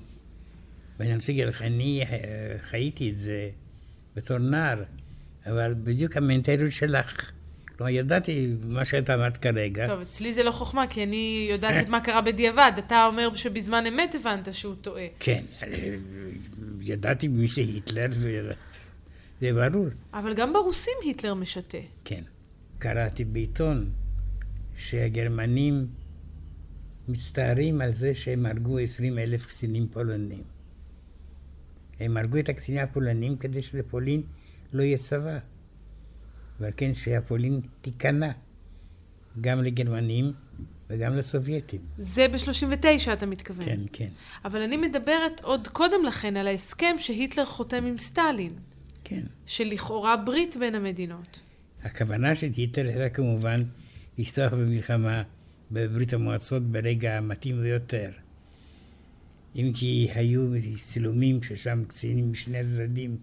ואני 0.99 1.15
רוצה 1.15 1.33
להגיד 1.33 1.49
לך, 1.49 1.63
אני 1.63 2.03
אה, 2.03 2.07
חייתי 2.59 3.11
את 3.11 3.19
זה 3.19 3.49
בתור 4.17 4.39
נער, 4.39 4.83
אבל 5.47 5.75
בדיוק 5.75 6.17
המנטליות 6.17 6.73
שלך. 6.73 7.31
כלומר, 7.77 7.93
ידעתי 7.93 8.55
מה 8.69 8.85
שאת 8.85 9.11
אמרת 9.11 9.37
כרגע. 9.37 9.87
טוב, 9.87 10.01
אצלי 10.01 10.35
זה 10.35 10.43
לא 10.43 10.51
חוכמה, 10.51 10.87
כי 10.87 11.03
אני 11.03 11.47
יודעת 11.51 11.89
מה 11.89 12.01
קרה 12.01 12.21
בדיעבד. 12.21 12.73
אתה 12.79 13.07
אומר 13.07 13.35
שבזמן 13.35 13.87
אמת 13.87 14.15
הבנת 14.15 14.55
שהוא 14.55 14.75
טועה. 14.81 15.07
כן, 15.19 15.45
אה, 15.63 15.69
ידעתי 16.81 17.29
מי 17.29 17.47
זה 17.47 17.61
היטלר, 17.61 18.07
וידעתי. 18.21 18.59
זה 19.41 19.53
ברור. 19.53 19.87
אבל 20.13 20.35
גם 20.35 20.53
ברוסים 20.53 20.95
היטלר 21.03 21.35
משתה. 21.35 21.79
כן. 22.05 22.23
קראתי 22.79 23.25
בעיתון 23.25 23.91
שהגרמנים 24.77 25.87
מצטערים 27.09 27.81
על 27.81 27.95
זה 27.95 28.15
שהם 28.15 28.47
הרגו 28.47 28.79
20 28.79 29.19
אלף 29.19 29.47
קצינים 29.47 29.89
פולנים. 29.89 30.54
הם 32.01 32.17
הרגו 32.17 32.39
את 32.39 32.49
הקצינים 32.49 32.81
הפולנים 32.81 33.37
כדי 33.37 33.63
שלפולין 33.63 34.23
לא 34.73 34.83
יהיה 34.83 34.99
צבא. 34.99 35.39
ועל 36.61 36.73
כן 36.77 36.95
שהפולין 36.95 37.61
תיכנע 37.81 38.31
גם 39.41 39.63
לגרמנים 39.63 40.33
וגם 40.91 41.17
לסובייטים. 41.17 41.81
זה 41.99 42.29
ב-39 42.29 43.13
אתה 43.13 43.27
מתכוון. 43.27 43.67
כן, 43.67 43.81
כן, 43.93 44.09
אבל 44.45 44.63
אני 44.63 44.77
מדברת 44.77 45.41
עוד 45.43 45.69
קודם 45.69 46.05
לכן 46.07 46.37
על 46.37 46.47
ההסכם 46.47 46.97
שהיטלר 46.99 47.45
חותם 47.45 47.85
עם 47.85 47.99
סטלין, 47.99 48.53
כן. 49.05 49.23
שלכאורה 49.47 50.17
ברית 50.17 50.57
בין 50.57 50.75
המדינות. 50.75 51.41
הכוונה 51.83 52.35
של 52.35 52.51
היטלר 52.57 52.89
הייתה 52.89 53.15
כמובן 53.15 53.63
לפתוח 54.19 54.53
במלחמה 54.53 55.23
בברית 55.71 56.13
המועצות 56.13 56.63
ברגע 56.63 57.19
המתאים 57.19 57.63
ביותר. 57.63 58.11
אם 59.57 59.73
כי 59.75 60.09
היו 60.15 60.53
צילומים 60.77 61.43
ששם 61.43 61.85
קצינים 61.89 62.33
משני 62.33 62.59
הצדדים 62.59 63.17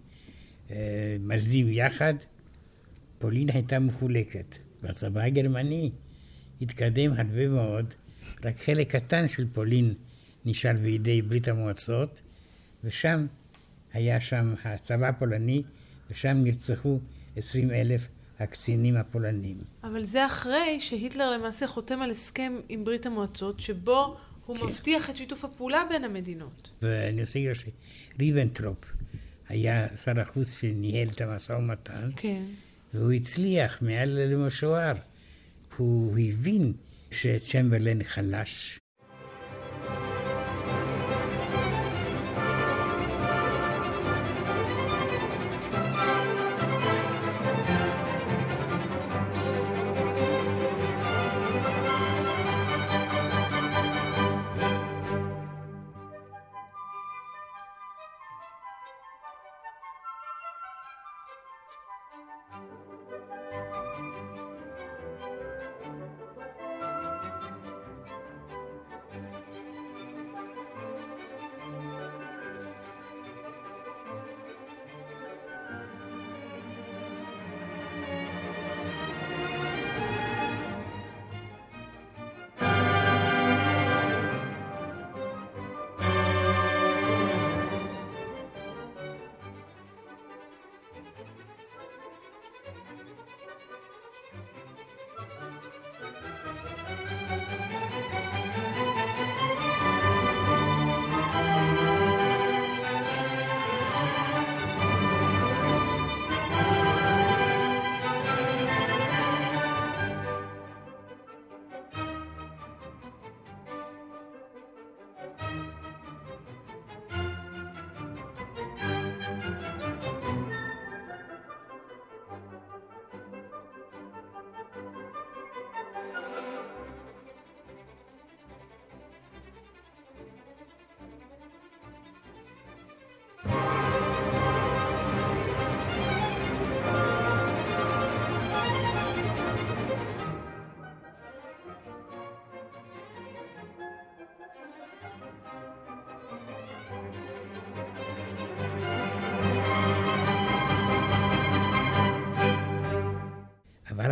אה, 0.70 1.16
מזדים 1.20 1.68
יחד, 1.68 2.14
פולין 3.18 3.50
הייתה 3.50 3.78
מחולקת, 3.78 4.54
והצבא 4.82 5.20
הגרמני 5.20 5.90
התקדם 6.60 7.12
הרבה 7.16 7.48
מאוד, 7.48 7.94
רק 8.44 8.60
חלק 8.60 8.96
קטן 8.96 9.28
של 9.28 9.46
פולין 9.52 9.94
נשאר 10.44 10.72
בידי 10.82 11.22
ברית 11.22 11.48
המועצות, 11.48 12.22
ושם 12.84 13.26
היה 13.92 14.20
שם 14.20 14.54
הצבא 14.64 15.08
הפולני, 15.08 15.62
ושם 16.10 16.36
נרצחו 16.44 16.98
20 17.36 17.70
אלף 17.70 18.08
הקצינים 18.38 18.96
הפולנים. 18.96 19.56
אבל 19.84 20.04
זה 20.04 20.26
אחרי 20.26 20.80
שהיטלר 20.80 21.30
למעשה 21.30 21.66
חותם 21.66 22.02
על 22.02 22.10
הסכם 22.10 22.52
עם 22.68 22.84
ברית 22.84 23.06
המועצות, 23.06 23.60
שבו 23.60 24.16
הוא 24.52 24.60
כן. 24.60 24.66
מבטיח 24.66 25.10
את 25.10 25.16
שיתוף 25.16 25.44
הפעולה 25.44 25.82
בין 25.88 26.04
המדינות. 26.04 26.70
ואני 26.82 27.20
רוצה 27.20 27.38
להגיד 27.38 27.54
שריבנטרופ 28.18 28.78
היה 29.48 29.96
שר 29.96 30.20
החוץ 30.20 30.60
שניהל 30.60 31.08
את 31.08 31.20
המשא 31.20 31.52
ומתן, 31.52 32.10
כן. 32.16 32.42
והוא 32.94 33.12
הצליח 33.12 33.82
מעל 33.82 34.08
למשוער. 34.10 34.94
הוא 35.76 36.18
הבין 36.18 36.72
שצ'מברלן 37.10 38.04
חלש, 38.04 38.78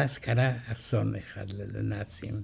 אבל 0.01 0.09
אז 0.09 0.19
קרה 0.19 0.53
אסון 0.73 1.15
אחד 1.17 1.47
לנאצים. 1.51 2.43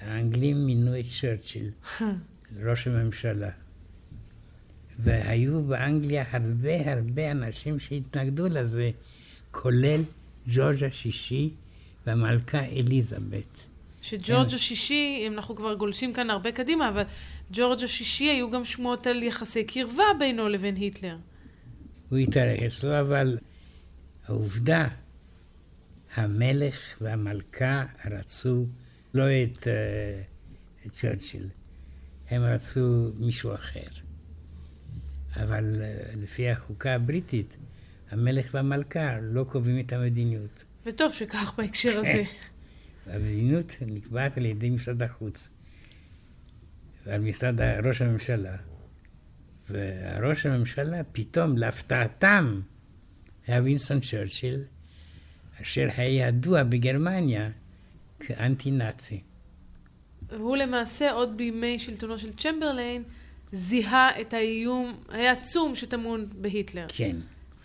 האנגלים 0.00 0.66
מינו 0.66 0.98
את 1.00 1.04
צ'רצ'יל, 1.20 1.70
ראש 2.66 2.86
הממשלה. 2.86 3.50
והיו 4.98 5.62
באנגליה 5.62 6.24
הרבה 6.30 6.92
הרבה 6.92 7.30
אנשים 7.30 7.78
שהתנגדו 7.78 8.46
לזה, 8.48 8.90
כולל 9.50 10.02
ג'ורג' 10.46 10.84
השישי 10.84 11.50
והמלכה 12.06 12.64
אליזבת. 12.64 13.66
שג'ורג' 14.02 14.54
השישי, 14.54 15.24
אם 15.26 15.32
אנחנו 15.32 15.56
כבר 15.56 15.74
גולשים 15.74 16.12
כאן 16.12 16.30
הרבה 16.30 16.52
קדימה, 16.52 16.88
אבל 16.88 17.02
ג'ורג' 17.52 17.84
השישי 17.84 18.24
היו 18.24 18.50
גם 18.50 18.64
שמועות 18.64 19.06
על 19.06 19.22
יחסי 19.22 19.64
קרבה 19.64 20.04
בינו 20.18 20.48
לבין 20.48 20.76
היטלר. 20.76 21.16
הוא 22.10 22.18
התארח 22.18 22.62
אצלו, 22.62 23.00
אבל 23.00 23.38
העובדה, 24.26 24.88
המלך 26.14 26.96
והמלכה 27.00 27.84
רצו 28.04 28.66
לא 29.14 29.24
את, 29.42 29.58
uh, 29.58 30.90
צ'רצ'יל, 30.90 31.48
הם 32.30 32.42
רצו 32.42 33.12
מישהו 33.18 33.54
אחר. 33.54 33.88
אבל 35.36 35.74
uh, 35.74 36.16
לפי 36.16 36.50
החוקה 36.50 36.94
הבריטית, 36.94 37.56
המלך 38.10 38.54
והמלכה 38.54 39.20
לא 39.20 39.44
קובעים 39.44 39.80
את 39.80 39.92
המדיניות. 39.92 40.64
וטוב 40.86 41.12
שכך 41.12 41.54
בהקשר 41.58 41.98
הזה. 41.98 42.22
המדיניות 43.14 43.72
נקבעת 43.80 44.38
על 44.38 44.46
ידי 44.46 44.70
משרד 44.70 45.02
החוץ 45.02 45.48
ועל 47.06 47.20
משרד 47.20 47.60
ראש 47.60 48.02
הממשלה. 48.02 48.56
וראש 49.70 50.46
הממשלה 50.46 51.04
פתאום, 51.12 51.58
להפתעתם, 51.58 52.60
היה 53.46 53.62
וינסון 53.62 54.00
צ'רצ'יל, 54.00 54.64
אשר 55.62 55.88
היה 55.96 56.28
ידוע 56.28 56.62
בגרמניה 56.62 57.50
כאנטי 58.20 58.70
נאצי. 58.70 59.20
הוא 60.38 60.56
למעשה, 60.56 61.12
עוד 61.12 61.36
בימי 61.36 61.78
שלטונו 61.78 62.18
של 62.18 62.32
צ'מברליין, 62.32 63.02
זיהה 63.52 64.20
את 64.20 64.34
האיום 64.34 65.00
העצום 65.08 65.74
שטמון 65.74 66.26
בהיטלר. 66.40 66.86
כן, 66.88 67.16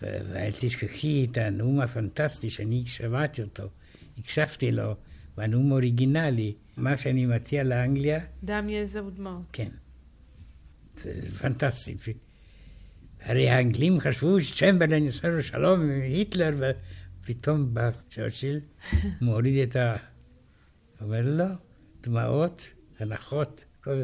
ואל 0.02 0.50
תשכחי 0.60 1.26
את 1.30 1.36
הנאום 1.36 1.80
הפנטסטי 1.80 2.50
שאני 2.50 2.86
שמעתי 2.86 3.42
אותו, 3.42 3.62
הקשבתי 4.18 4.72
לו, 4.72 4.94
והנאום 5.36 5.72
אוריגינלי, 5.72 6.54
מה 6.76 6.96
שאני 6.96 7.26
מציע 7.26 7.62
לאנגליה. 7.62 8.20
דם, 8.44 8.68
יזע 8.68 9.04
ודמעות. 9.04 9.42
כן. 9.52 9.68
זה 10.94 11.12
פנטסטי. 11.38 11.96
הרי 13.20 13.48
האנגלים 13.48 14.00
חשבו 14.00 14.40
שצ'מברליין 14.40 15.04
יעשה 15.04 15.28
לו 15.28 15.42
שלום 15.42 15.80
עם 15.80 16.00
היטלר, 16.02 16.72
ופתאום 17.26 17.74
בא 17.74 17.90
צ'רצ'יל, 18.10 18.60
מוריד 19.20 19.68
את 19.68 19.76
ה... 19.76 19.96
אומר 21.00 21.20
לא, 21.24 21.44
דמעות, 22.02 22.70
הנחות, 23.00 23.64
כל... 23.84 24.02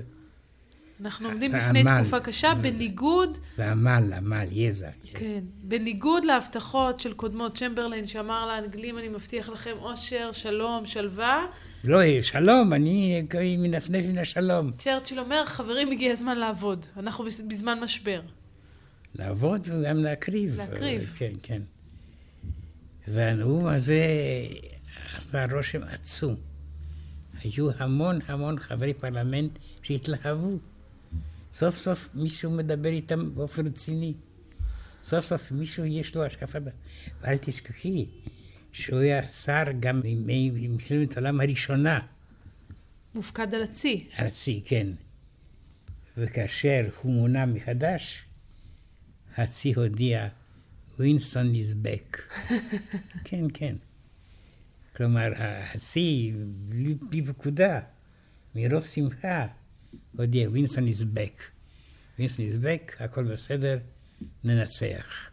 אנחנו 1.00 1.28
עומדים 1.28 1.52
בפני 1.52 1.84
תקופה 1.84 2.20
קשה, 2.20 2.54
בניגוד... 2.54 3.38
ועמל, 3.58 4.12
עמל, 4.16 4.48
יזע. 4.50 4.90
כן. 5.14 5.40
בניגוד 5.62 6.24
להבטחות 6.24 7.00
של 7.00 7.12
קודמות 7.12 7.56
צ'מברליין, 7.56 8.06
שאמר 8.06 8.46
לאנגלים, 8.46 8.98
אני 8.98 9.08
מבטיח 9.08 9.48
לכם 9.48 9.72
אושר, 9.78 10.32
שלום, 10.32 10.86
שלווה. 10.86 11.46
לא, 11.84 12.20
שלום, 12.20 12.72
אני 12.72 13.22
מנפנף 13.58 14.04
מן 14.08 14.18
השלום. 14.18 14.70
צ'רצ'יל 14.72 15.20
אומר, 15.20 15.44
חברים, 15.46 15.90
הגיע 15.90 16.12
הזמן 16.12 16.38
לעבוד. 16.38 16.86
אנחנו 16.96 17.24
בזמן 17.24 17.80
משבר. 17.80 18.20
לעבוד 19.14 19.68
וגם 19.70 19.96
להקריב. 19.96 20.56
להקריב. 20.56 21.12
כן, 21.18 21.32
כן. 21.42 21.62
והנאום 23.08 23.66
הזה 23.66 24.06
עשה 25.16 25.46
רושם 25.52 25.82
עצום. 25.82 26.36
היו 27.42 27.70
המון 27.78 28.18
המון 28.26 28.58
חברי 28.58 28.94
פרלמנט 28.94 29.58
שהתלהבו. 29.82 30.58
סוף 31.52 31.76
סוף 31.76 32.08
מישהו 32.14 32.50
מדבר 32.50 32.88
איתם 32.88 33.34
באופן 33.34 33.66
רציני. 33.66 34.14
סוף 35.02 35.24
סוף 35.24 35.52
מישהו 35.52 35.84
יש 35.84 36.16
לו 36.16 36.24
השקפת... 36.24 36.60
ואל 37.20 37.38
תשכחי 37.38 38.06
שהוא 38.72 38.98
היה 38.98 39.26
שר 39.26 39.62
גם 39.80 40.02
בימי 40.02 40.50
מלחמת 40.50 41.16
העולם 41.16 41.40
הראשונה. 41.40 42.00
מופקד 43.14 43.54
על 43.54 43.62
הצי. 43.62 44.06
על 44.16 44.26
הצי, 44.26 44.62
כן. 44.64 44.86
וכאשר 46.16 46.88
הוא 47.02 47.12
מונה 47.12 47.46
מחדש, 47.46 48.24
הצי 49.36 49.74
הודיע, 49.74 50.28
וינסטון 51.02 51.52
is 51.54 51.86
back. 51.86 52.36
כן, 53.24 53.44
כן. 53.54 53.76
כלומר, 54.96 55.32
הצי, 55.36 56.32
בלי, 56.44 56.94
בלי 56.94 57.26
פקודה, 57.26 57.80
מרוב 58.54 58.86
שמחה, 58.86 59.46
הודיע, 60.16 60.48
וינסטון 60.50 60.88
is 60.88 61.16
back. 61.16 61.42
וינסטון 62.18 62.46
is 62.46 62.64
back, 62.64 63.02
הכל 63.04 63.24
בסדר, 63.24 63.78
ננצח. 64.44 65.30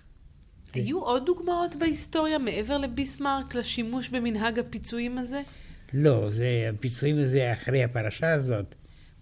היו 0.74 0.99
עוד 0.99 1.26
דוגמאות 1.26 1.76
בהיסטוריה 1.76 2.38
מעבר 2.38 2.78
לביסמרק 2.78 3.55
לשימוש 3.55 4.09
במנהג 4.09 4.59
הפיצויים 4.59 5.17
הזה? 5.17 5.41
לא, 5.93 6.30
זה, 6.30 6.70
הפיצויים 6.74 7.17
הזה 7.20 7.53
אחרי 7.53 7.84
הפרשה 7.84 8.34
הזאת, 8.34 8.76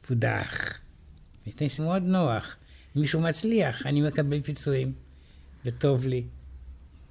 פודח. 0.08 0.80
לפני 1.48 1.68
מאוד 1.80 2.04
נוח. 2.04 2.58
מישהו 2.96 3.22
מצליח, 3.22 3.86
אני 3.86 4.02
מקבל 4.02 4.42
פיצויים, 4.42 4.94
וטוב 5.66 6.08
לי. 6.08 6.24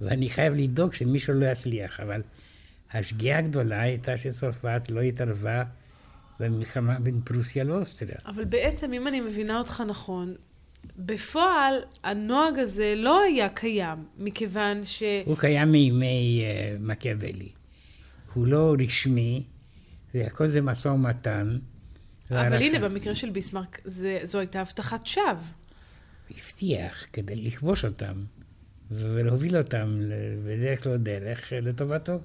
ואני 0.01 0.29
חייב 0.29 0.53
לדאוג 0.53 0.93
שמישהו 0.93 1.33
לא 1.33 1.45
יצליח, 1.45 1.99
אבל 1.99 2.21
השגיאה 2.91 3.37
הגדולה 3.37 3.81
הייתה 3.81 4.17
שצרפת 4.17 4.81
לא 4.89 5.01
התערבה 5.01 5.63
במלחמה 6.39 6.99
בין 6.99 7.21
פרוסיה 7.21 7.63
לאוסטריה. 7.63 8.17
אבל 8.25 8.45
בעצם, 8.45 8.93
אם 8.93 9.07
אני 9.07 9.21
מבינה 9.21 9.59
אותך 9.59 9.83
נכון, 9.87 10.35
בפועל 10.97 11.75
הנוהג 12.03 12.59
הזה 12.59 12.93
לא 12.97 13.21
היה 13.21 13.49
קיים, 13.49 14.05
מכיוון 14.17 14.83
ש... 14.83 15.03
הוא 15.25 15.37
קיים 15.37 15.71
מימי 15.71 16.41
uh, 16.41 16.81
מקיאוולי. 16.81 17.49
הוא 18.33 18.47
לא 18.47 18.75
רשמי, 18.85 19.43
הכל 20.15 20.47
זה 20.47 20.61
משא 20.61 20.87
ומתן. 20.87 21.57
אבל 22.31 22.61
הנה, 22.61 22.89
במקרה 22.89 23.15
של 23.15 23.29
ביסמרק, 23.29 23.79
זה, 23.85 24.19
זו 24.23 24.39
הייתה 24.39 24.61
הבטחת 24.61 25.07
שווא. 25.07 25.33
הבטיח 26.31 27.07
כדי 27.13 27.35
לכבוש 27.35 27.85
אותם 27.85 28.23
ולהוביל 28.91 29.57
אותם 29.57 29.99
בדרך 30.45 30.87
לא 30.87 30.97
דרך 30.97 31.53
לטובתו. 31.61 32.19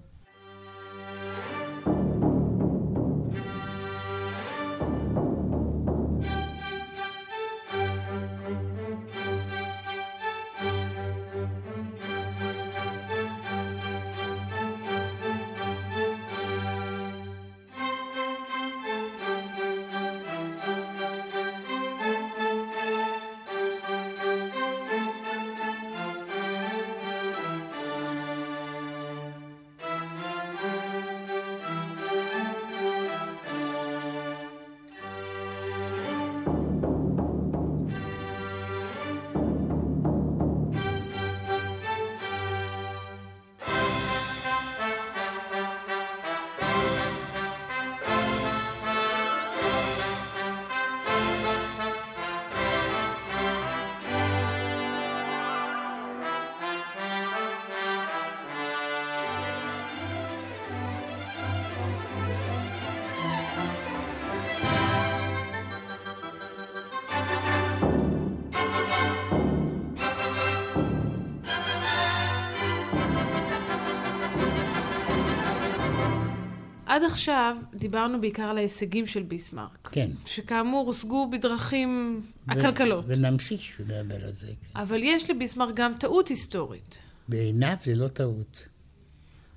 עד 76.93 77.03
עכשיו 77.05 77.57
דיברנו 77.75 78.21
בעיקר 78.21 78.43
על 78.43 78.59
ההישגים 78.59 79.07
של 79.07 79.23
ביסמרק. 79.23 79.89
כן. 79.93 80.11
שכאמור 80.27 80.87
הושגו 80.87 81.31
בדרכים 81.31 82.23
עקלקלות. 82.49 83.05
ונמשיך 83.09 83.81
לדבר 83.81 84.27
על 84.27 84.35
זה. 84.35 84.47
כן. 84.47 84.81
אבל 84.81 85.03
יש 85.03 85.31
לביסמרק 85.31 85.75
גם 85.75 85.93
טעות 85.99 86.29
היסטורית. 86.29 86.99
בעיניו 87.29 87.75
זה 87.83 87.95
לא 87.95 88.09
טעות. 88.09 88.69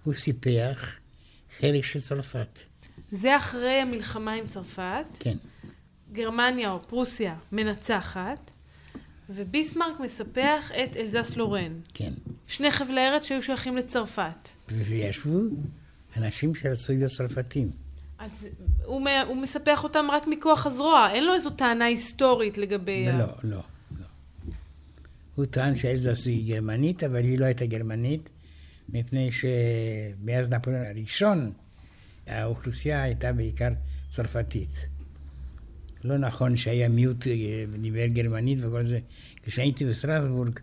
הוא 0.03 0.13
סיפח 0.13 0.95
חלק 1.59 1.83
של 1.83 1.99
צרפת. 1.99 2.59
זה 3.11 3.37
אחרי 3.37 3.81
המלחמה 3.81 4.33
עם 4.33 4.47
צרפת. 4.47 5.05
כן, 5.19 5.37
גרמניה 6.11 6.71
או 6.71 6.87
פרוסיה 6.87 7.35
מנצחת, 7.51 8.51
וביסמרק 9.29 9.99
מספח 9.99 10.71
את 10.83 10.95
אלזס 10.97 11.37
לורן. 11.37 11.79
כן. 11.93 12.13
שני 12.47 12.71
חבלי 12.71 13.07
ארץ 13.07 13.23
שהיו 13.25 13.43
שייכים 13.43 13.77
לצרפת. 13.77 14.49
וישבו 14.69 15.39
אנשים 16.17 16.55
שרצו 16.55 16.93
להיות 16.93 17.11
צרפתים. 17.11 17.71
אז 18.19 18.47
הוא, 18.83 19.01
מ- 19.01 19.27
הוא 19.27 19.37
מספח 19.37 19.83
אותם 19.83 20.05
רק 20.11 20.27
מכוח 20.27 20.65
הזרוע, 20.65 21.09
אין 21.13 21.25
לו 21.25 21.33
איזו 21.33 21.49
טענה 21.49 21.85
היסטורית 21.85 22.57
לגבי... 22.57 23.07
ה- 23.07 23.17
לא, 23.17 23.25
לא, 23.43 23.57
לא. 23.99 24.05
הוא 25.35 25.45
טען 25.45 25.75
שאלזס 25.75 26.27
היא 26.27 26.55
גרמנית, 26.55 27.03
אבל 27.03 27.23
היא 27.23 27.39
לא 27.39 27.45
הייתה 27.45 27.65
גרמנית, 27.65 28.29
מפני 28.89 29.29
שמאז 29.31 30.49
נפוליאון 30.49 30.85
הראשון, 30.85 31.51
האוכלוסייה 32.27 33.03
הייתה 33.03 33.33
בעיקר 33.33 33.69
צרפתית. 34.09 34.87
לא 36.03 36.17
נכון 36.17 36.57
שהיה 36.57 36.89
מיעוט 36.89 37.27
אה, 37.27 37.33
דיבר 37.81 38.05
גרמנית 38.05 38.59
וכל 38.61 38.83
זה. 38.83 38.99
כשהייתי 39.43 39.85
בסטרסבורג, 39.85 40.59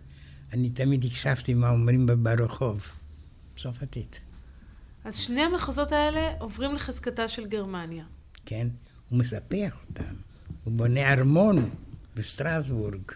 אני 0.53 0.69
תמיד 0.69 1.05
הקשבתי 1.05 1.53
מה 1.53 1.69
אומרים 1.69 2.05
ברחוב. 2.23 2.91
צרפתית, 3.57 4.19
אז 5.03 5.17
שני 5.17 5.41
המחוזות 5.41 5.91
האלה 5.91 6.33
עוברים 6.39 6.75
לחזקתה 6.75 7.27
של 7.27 7.47
גרמניה. 7.47 8.03
כן? 8.45 8.67
הוא 9.09 9.19
מספח 9.19 9.77
אותם. 9.89 10.13
הוא 10.63 10.73
בונה 10.73 11.13
ארמון 11.13 11.69
בסטרסבורג. 12.15 13.11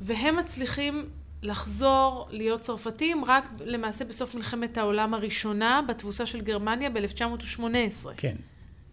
והם 0.00 0.36
מצליחים 0.36 1.08
לחזור 1.42 2.28
להיות 2.30 2.60
צרפתים 2.60 3.24
רק 3.24 3.44
למעשה 3.60 4.04
בסוף 4.04 4.34
מלחמת 4.34 4.78
העולם 4.78 5.14
הראשונה, 5.14 5.80
בתבוסה 5.88 6.26
של 6.26 6.40
גרמניה 6.40 6.90
ב-1918. 6.90 7.60
כן. 8.16 8.36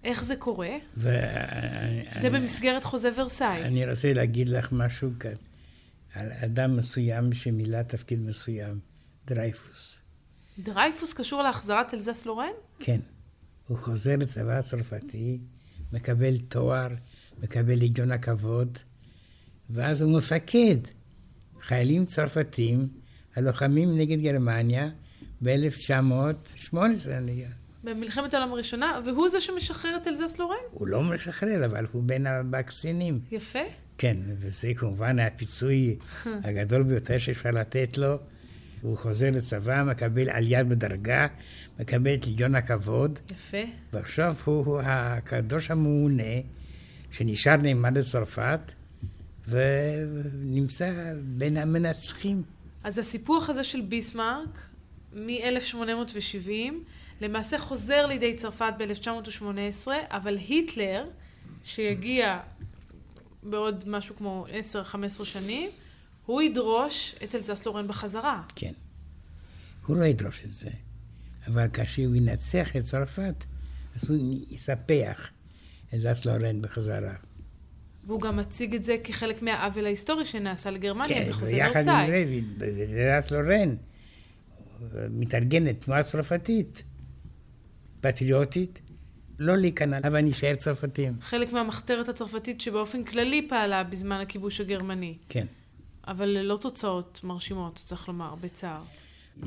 איך 0.04 0.24
זה 0.24 0.36
קורה? 0.36 0.72
ו... 0.98 1.18
זה 2.20 2.30
במסגרת 2.30 2.84
חוזה 2.84 3.10
ורסאי. 3.16 3.64
אני 3.64 3.90
רוצה 3.90 4.14
להגיד 4.14 4.50
לך 4.50 4.72
משהו 4.72 5.10
כאן, 5.20 5.34
על 6.14 6.32
אדם 6.32 6.78
מסוים 6.78 7.34
שמילא 7.34 7.82
תפקיד 7.82 8.20
מסוים, 8.20 8.80
דרייפוס. 9.28 10.03
דרייפוס 10.60 11.14
קשור 11.14 11.42
להחזרת 11.42 11.94
אלזס 11.94 12.26
לורן? 12.26 12.52
כן. 12.80 13.00
הוא 13.68 13.78
חוזר 13.78 14.16
לצבא 14.16 14.58
הצרפתי, 14.58 15.40
מקבל 15.94 16.38
תואר, 16.38 16.88
מקבל 17.44 17.74
ליגיון 17.74 18.12
הכבוד, 18.12 18.78
ואז 19.70 20.02
הוא 20.02 20.18
מפקד 20.18 20.78
חיילים 21.62 22.06
צרפתים 22.06 22.88
הלוחמים 23.36 23.98
נגד 23.98 24.22
גרמניה 24.22 24.90
ב-1918, 25.42 26.78
אני... 27.08 27.46
במלחמת 27.84 28.34
העולם 28.34 28.54
הראשונה, 28.54 29.00
והוא 29.06 29.30
זה 29.30 29.42
שמשחרר 29.42 29.98
את 30.02 30.08
אלזס 30.08 30.40
לורן? 30.40 30.56
הוא 30.72 30.88
לא 30.88 31.04
משחרר, 31.04 31.66
אבל 31.66 31.86
הוא 31.92 32.04
בין 32.04 32.28
הבקסינים. 32.28 33.20
יפה. 33.32 33.60
כן, 33.98 34.18
וזה 34.40 34.72
כמובן 34.78 35.20
הפיצוי 35.20 35.98
הגדול 36.46 36.84
ביותר 36.84 37.18
שאפשר 37.18 37.50
לתת 37.50 37.98
לו. 37.98 38.18
הוא 38.84 38.98
חוזר 38.98 39.30
לצבא, 39.32 39.84
מקבל 39.84 40.30
עלייה 40.30 40.64
בדרגה, 40.64 41.28
מקבל 41.80 42.16
את 42.16 42.26
ליגיון 42.26 42.56
הכבוד, 42.56 43.20
יפה. 43.32 43.58
ועכשיו 43.94 44.36
הוא, 44.46 44.66
הוא 44.66 44.82
הקדוש 44.86 45.72
הממונה, 45.72 46.34
שנשאר 47.12 47.56
נאמן 47.56 47.94
לצרפת, 47.94 48.72
ונמצא 49.48 51.14
בין 51.24 51.58
המנצחים. 51.58 52.44
אז 52.84 52.98
הסיפוח 52.98 53.50
הזה 53.50 53.64
של 53.64 53.82
ביסמרק, 53.82 54.68
מ-1870, 55.14 56.50
למעשה 57.22 57.58
חוזר 57.58 58.06
לידי 58.06 58.36
צרפת 58.36 58.74
ב-1918, 58.78 59.88
אבל 60.10 60.38
היטלר, 60.38 61.06
שיגיע 61.64 62.40
בעוד 63.44 63.84
משהו 63.88 64.16
כמו 64.16 64.46
10-15 65.22 65.26
שנים, 65.26 65.70
הוא 66.26 66.42
ידרוש 66.42 67.16
את 67.24 67.36
אלזס 67.36 67.66
לורן 67.66 67.88
בחזרה. 67.88 68.42
כן. 68.56 68.74
הוא 69.86 69.98
לא 69.98 70.04
ידרוש 70.06 70.46
את 70.46 70.50
זה, 70.50 70.70
אבל 71.48 71.68
כאשר 71.74 72.06
הוא 72.06 72.16
ינצח 72.16 72.76
את 72.76 72.82
צרפת, 72.82 73.44
אז 73.96 74.10
הוא 74.10 74.38
יספח 74.50 75.30
את 75.94 76.00
זס 76.00 76.26
לורן 76.26 76.62
בחזרה. 76.62 77.16
והוא 78.08 78.22
גם 78.22 78.38
מציג 78.38 78.76
את 78.76 78.86
זה 78.86 78.96
כחלק 79.04 79.42
מהעוול 79.42 79.86
ההיסטורי 79.86 80.26
שנעשה 80.26 80.72
לגרמניה 80.72 81.24
כן, 81.24 81.30
בחוזה 81.30 81.56
ויחד 81.56 81.88
עם 81.88 81.96
ורסאי. 82.00 82.42
זה, 82.60 83.20
זס 83.22 83.32
לורן 83.32 83.76
מתארגנת 85.10 85.82
תנועה 85.82 86.04
צרפתית, 86.04 86.84
פטריוטית, 88.02 88.80
לא 89.40 89.58
להיכנע, 89.58 89.98
אבל 90.04 90.22
נשאר 90.22 90.56
צרפתים. 90.56 91.14
חלק 91.22 91.54
מהמחתרת 91.54 92.10
הצרפתית 92.10 92.62
שבאופן 92.62 93.04
כללי 93.04 93.48
פעלה 93.50 93.84
בזמן 93.84 94.22
הכיבוש 94.22 94.62
הגרמני, 94.62 95.18
כן. 95.30 95.46
אבל 96.08 96.26
ללא 96.26 96.58
תוצאות 96.62 97.20
מרשימות, 97.24 97.76
צריך 97.76 98.08
לומר, 98.08 98.36
בצער. 98.36 98.84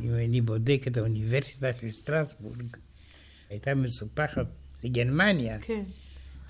אם 0.02 0.14
אני 0.14 0.40
בודק 0.40 0.82
את 0.86 0.96
האוניברסיטה 0.96 1.72
של 1.72 1.90
סטרסבורג, 1.90 2.76
הייתה 3.50 3.74
מסופחת 3.74 4.46
לגרמניה, 4.84 5.58
כן. 5.60 5.84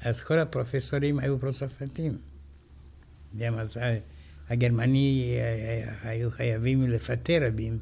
אז 0.03 0.21
כל 0.21 0.39
הפרופסורים 0.39 1.19
היו 1.19 1.39
פרו-צרפתים. 1.41 2.19
גם 3.37 3.59
אז 3.59 3.77
ה- 3.77 3.99
הגרמני 4.49 5.37
אה, 5.39 6.11
היו 6.11 6.31
חייבים 6.31 6.83
לפטר 6.83 7.39
רבים, 7.47 7.79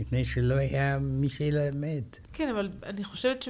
מפני 0.00 0.24
שלא 0.24 0.54
היה 0.54 0.98
מי 0.98 1.30
שילמד. 1.30 2.02
כן, 2.32 2.48
אבל 2.48 2.70
אני 2.82 3.04
חושבת 3.04 3.42
ש... 3.42 3.48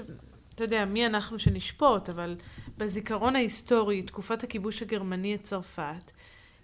אתה 0.55 0.65
יודע, 0.65 0.85
מי 0.85 1.07
אנחנו 1.07 1.39
שנשפוט, 1.39 2.09
אבל 2.09 2.37
בזיכרון 2.79 3.37
ההיסטורי, 3.37 4.03
תקופת 4.03 4.45
הכיבוש 4.45 4.83
הגרמני 4.83 5.35
את 5.35 5.43
צרפת, 5.43 6.13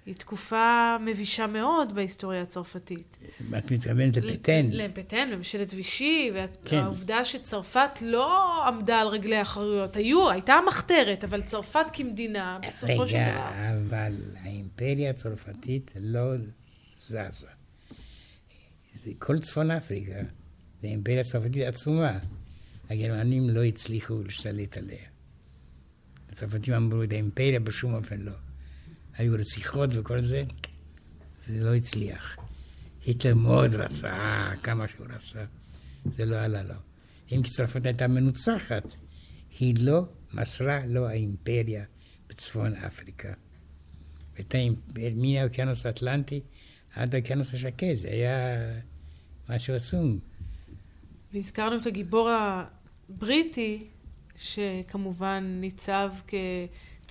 היא 0.07 0.15
תקופה 0.15 0.97
מבישה 1.05 1.47
מאוד 1.47 1.95
בהיסטוריה 1.95 2.43
הצרפתית. 2.43 3.17
את 3.59 3.71
מתכוונת 3.71 4.17
לפטן? 4.17 4.67
לפטן, 4.71 5.31
לממשלת 5.31 5.73
וישי, 5.75 6.31
כן. 6.65 6.77
והעובדה 6.77 7.25
שצרפת 7.25 7.91
לא 8.03 8.67
עמדה 8.67 9.01
על 9.01 9.09
רגלי 9.09 9.37
האחריות. 9.37 9.97
היו, 9.97 10.31
הייתה 10.31 10.55
מחתרת, 10.69 11.25
אבל 11.25 11.43
צרפת 11.43 11.87
כמדינה, 11.93 12.59
בסופו 12.67 13.07
של 13.07 13.17
רגע, 13.17 13.33
דבר... 13.33 13.89
אבל 13.89 14.37
האימפריה 14.43 15.11
הצרפתית 15.11 15.91
לא 16.01 16.35
זזה. 16.99 17.49
זה 19.05 19.11
כל 19.19 19.39
צפון 19.39 19.71
אפריקה, 19.71 20.21
זו 20.83 20.87
אימפריה 20.87 21.23
צרפתית 21.23 21.63
עצומה. 21.63 22.19
הגרמנים 22.91 23.51
לא 23.51 23.65
הצליחו 23.65 24.23
להשתלט 24.23 24.77
עליה. 24.77 25.05
הצרפתים 26.33 26.75
אמרו 26.75 27.03
את 27.03 27.13
האימפריה 27.13 27.61
בשום 27.61 27.95
אופן 27.95 28.21
לא. 28.21 28.33
היו 29.21 29.33
רציחות 29.39 29.91
וכל 29.93 30.23
זה, 30.23 30.45
זה 31.47 31.65
לא 31.65 31.75
הצליח. 31.75 32.37
היטלר 33.07 33.35
מאוד 33.35 33.75
רצה, 33.75 34.51
כמה 34.63 34.89
שהוא 34.89 35.07
רצה, 35.11 35.45
זה 36.17 36.25
לא 36.25 36.37
עלה 36.37 36.63
לו. 36.63 36.75
אם 37.33 37.43
כי 37.43 37.51
צרפת 37.51 37.87
הייתה 37.87 38.09
מנוצחת, 38.09 38.95
היא 39.59 39.75
לא 39.81 40.03
מסרה 40.35 40.87
לו 40.87 41.09
האימפריה 41.09 41.85
בצפון 42.29 42.75
אפריקה. 42.75 43.33
הייתה 44.37 44.59
מן 44.97 45.37
האוקיינוס 45.37 45.87
האטלנטי 45.87 46.41
עד 46.95 47.15
האוקיינוס 47.15 47.55
השקט, 47.55 47.95
זה 47.95 48.09
היה 48.09 48.59
משהו 49.49 49.75
עצום. 49.75 50.19
והזכרנו 51.33 51.77
את 51.77 51.87
הגיבור 51.87 52.31
הבריטי, 52.31 53.87
שכמובן 54.37 55.45
ניצב 55.61 56.13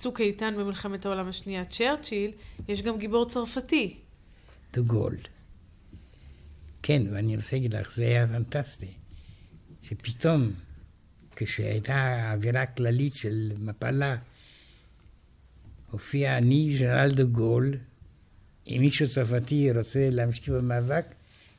כצוק 0.00 0.20
איתן 0.20 0.54
במלחמת 0.58 1.06
העולם 1.06 1.28
השנייה, 1.28 1.64
צ'רצ'יל, 1.64 2.30
יש 2.68 2.82
גם 2.82 2.98
גיבור 2.98 3.28
צרפתי. 3.28 3.96
דה 4.72 4.80
גול. 4.80 5.16
כן, 6.82 7.02
ואני 7.10 7.36
רוצה 7.36 7.56
להגיד 7.56 7.74
לך, 7.74 7.94
זה 7.94 8.02
היה 8.02 8.26
פנטסטי. 8.26 8.86
שפתאום, 9.82 10.50
כשהייתה 11.36 12.32
אווירה 12.32 12.66
כללית 12.66 13.14
של 13.14 13.52
מפלה, 13.58 14.16
הופיע 15.90 16.38
אני, 16.38 16.76
ג'נרל 16.78 17.14
דה 17.14 17.24
גול, 17.24 17.74
אם 18.66 18.78
מישהו 18.80 19.08
צרפתי 19.08 19.72
רוצה 19.72 20.08
להמשיך 20.12 20.48
במאבק, 20.48 21.04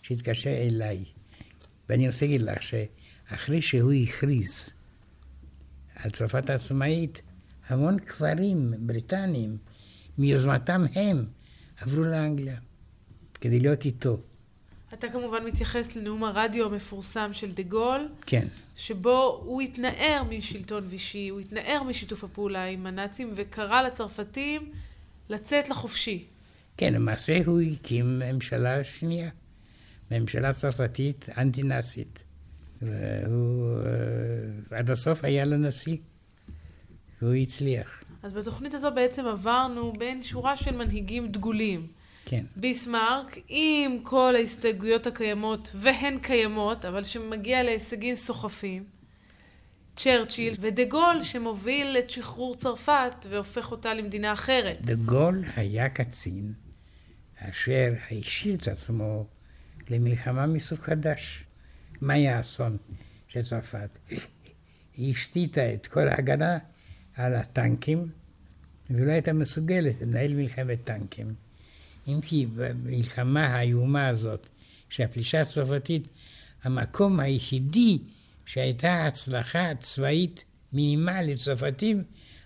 שיתקשר 0.02 0.58
אליי. 0.58 1.04
ואני 1.90 2.08
רוצה 2.08 2.26
להגיד 2.26 2.42
לך 2.42 2.64
שאחרי 2.64 3.62
שהוא 3.62 3.94
הכריז 3.94 4.70
על 5.96 6.12
צרפת 6.12 6.50
העצמאית, 6.50 7.22
המון 7.68 8.00
כפרים 8.00 8.74
בריטניים, 8.80 9.58
מיוזמתם 10.18 10.86
הם, 10.94 11.26
עברו 11.82 12.04
לאנגליה, 12.04 12.58
כדי 13.34 13.60
להיות 13.60 13.86
איתו. 13.86 14.18
אתה 14.94 15.10
כמובן 15.10 15.46
מתייחס 15.46 15.96
לנאום 15.96 16.24
הרדיו 16.24 16.66
המפורסם 16.66 17.34
של 17.34 17.52
דה 17.52 17.64
גול, 17.64 18.10
כן, 18.26 18.48
שבו 18.76 19.42
הוא 19.46 19.62
התנער 19.62 20.24
משלטון 20.30 20.84
וישי, 20.90 21.30
הוא 21.30 21.40
התנער 21.40 21.84
משיתוף 21.84 22.24
הפעולה 22.24 22.66
עם 22.66 22.86
הנאצים, 22.86 23.30
וקרא 23.36 23.82
לצרפתים 23.82 24.72
לצאת 25.30 25.70
לחופשי. 25.70 26.26
כן, 26.78 26.94
למעשה 26.94 27.40
הוא 27.46 27.62
הקים 27.62 28.20
ממשלה 28.20 28.84
שנייה, 28.84 29.30
ממשלה 30.12 30.54
צרפתית 30.54 31.28
אנטי-נאצית. 31.38 32.24
והוא 32.82 33.76
אה, 34.72 34.78
עד 34.78 34.92
הסוף 34.92 35.24
היה 35.24 35.46
לו 35.46 35.58
נשיא, 35.58 35.98
והוא 37.22 37.34
הצליח. 37.34 38.04
אז 38.24 38.34
בתוכנית 38.34 38.74
הזו 38.74 38.92
בעצם 38.96 39.26
עברנו 39.26 39.94
בין 39.94 40.24
שורה 40.24 40.58
של 40.58 40.76
מנהיגים 40.76 41.28
דגולים. 41.28 41.88
כן. 42.26 42.46
ביסמרק, 42.56 43.38
עם 43.48 44.00
כל 44.04 44.34
ההסתייגויות 44.36 45.08
הקיימות, 45.08 45.72
והן 45.76 46.20
קיימות, 46.20 46.86
אבל 46.86 47.04
שמגיע 47.04 47.64
להישגים 47.64 48.16
סוחפים. 48.16 48.84
צ'רצ'יל 49.96 50.54
ודה 50.60 50.84
גול, 50.86 51.24
שמוביל 51.24 51.98
את 52.00 52.10
שחרור 52.10 52.56
צרפת 52.56 53.26
והופך 53.30 53.72
אותה 53.72 53.94
למדינה 53.94 54.34
אחרת. 54.34 54.82
דה 54.82 54.96
גול 54.96 55.44
היה 55.56 55.90
קצין 55.90 56.54
אשר 57.50 57.94
השאיר 58.12 58.56
את 58.56 58.68
עצמו 58.68 59.26
למלחמה 59.90 60.48
מסוג 60.48 60.80
חדש. 60.80 61.44
מה 62.02 62.14
היה 62.14 62.38
האסון 62.38 62.78
של 63.28 63.42
צרפת? 63.42 63.90
היא 64.98 65.12
השתיתה 65.12 65.74
את 65.74 65.88
כל 65.88 66.08
ההגנה 66.08 66.58
על 67.22 67.36
הטנקים, 67.36 68.10
ולא 68.90 69.12
הייתה 69.12 69.34
מסוגלת 69.34 70.02
לנהל 70.02 70.34
מלחמת 70.34 70.84
טנקים. 70.84 71.34
אם 72.08 72.20
כי 72.22 72.46
במלחמה 72.56 73.46
האיומה 73.46 74.08
הזאת, 74.08 74.50
שהפלישה 74.90 75.42
הצרפתית, 75.42 76.08
המקום 76.64 77.20
היחידי 77.20 77.98
שהייתה 78.46 79.06
הצלחה 79.06 79.76
צבאית 79.80 80.44
מינימלית 80.74 81.38
צרפתים, 81.38 82.04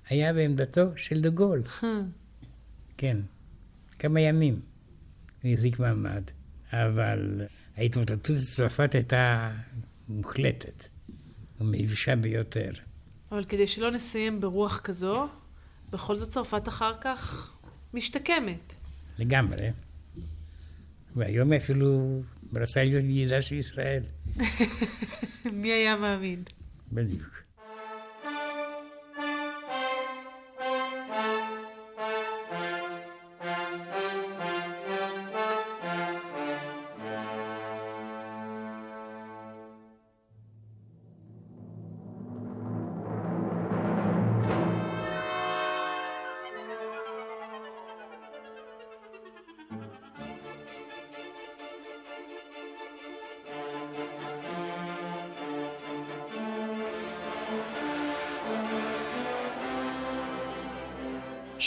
היה 0.09 0.33
בעמדתו 0.33 0.97
של 0.97 1.21
דה 1.21 1.29
גול. 1.29 1.63
כן, 2.97 3.17
כמה 3.99 4.21
ימים 4.21 4.61
הוא 5.43 5.51
החזיק 5.51 5.79
מעמד, 5.79 6.23
אבל 6.71 7.41
ההתמוטטות 7.77 8.35
בצרפת 8.35 8.95
הייתה 8.95 9.51
מוחלטת 10.09 10.87
ומבישה 11.61 12.15
ביותר. 12.15 12.71
אבל 13.31 13.43
כדי 13.43 13.67
שלא 13.67 13.91
נסיים 13.91 14.41
ברוח 14.41 14.79
כזו, 14.79 15.27
בכל 15.89 16.15
זאת 16.15 16.29
צרפת 16.29 16.67
אחר 16.67 16.93
כך 17.01 17.51
משתקמת. 17.93 18.73
לגמרי. 19.19 19.69
והיום 21.15 21.53
אפילו 21.53 22.21
מנסה 22.53 22.83
להיות 22.83 23.03
ידידה 23.03 23.41
של 23.41 23.55
ישראל. 23.55 24.03
מי 25.53 25.71
היה 25.71 25.95
מאמין? 25.95 26.43
בדיוק. 26.91 27.44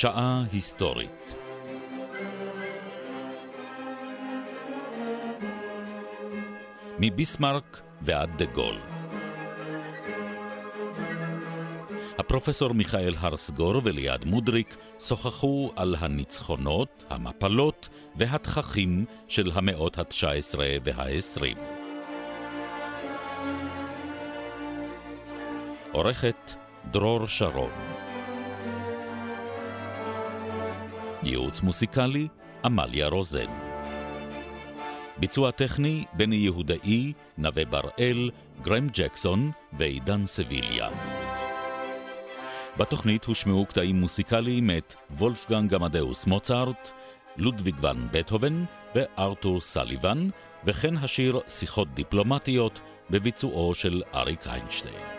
שעה 0.01 0.45
היסטורית. 0.53 1.35
מביסמרק 6.99 7.81
ועד 8.03 8.31
דה 8.39 8.45
גול. 8.45 8.79
הפרופסור 12.19 12.73
מיכאל 12.73 13.15
הרסגור 13.19 13.81
וליעד 13.85 14.25
מודריק 14.25 14.77
שוחחו 15.01 15.73
על 15.77 15.95
הניצחונות, 15.99 17.05
המפלות 17.11 17.89
והתככים 18.17 19.05
של 19.29 19.51
המאות 19.55 19.99
ה-19 19.99 20.59
וה-20. 20.85 21.59
עורכת 25.93 26.55
דרור 26.91 27.27
שרון 27.27 27.98
ייעוץ 31.29 31.61
מוסיקלי, 31.61 32.29
עמליה 32.65 33.09
רוזן. 33.09 33.51
ביצוע 35.17 35.51
טכני, 35.51 36.05
בני 36.13 36.37
יהודאי, 36.37 37.13
נווה 37.39 37.65
בראל, 37.65 38.31
גרם 38.63 38.89
ג'קסון 38.93 39.51
ועידן 39.73 40.27
סביליה. 40.27 40.89
בתוכנית 42.79 43.25
הושמעו 43.25 43.67
קטעים 43.67 44.01
מוסיקליים 44.01 44.67
מאת 44.67 44.95
וולפגנג 45.11 45.75
עמדאוס 45.75 46.27
מוצרט, 46.27 46.91
לודוויג 47.37 47.85
ון 47.85 48.09
בטהובן 48.11 48.65
וארתור 48.95 49.61
סליבן, 49.61 50.29
וכן 50.65 50.97
השיר 50.97 51.41
שיחות 51.49 51.95
דיפלומטיות 51.95 52.81
בביצועו 53.11 53.75
של 53.75 54.03
אריק 54.15 54.47
איינשטיין. 54.47 55.18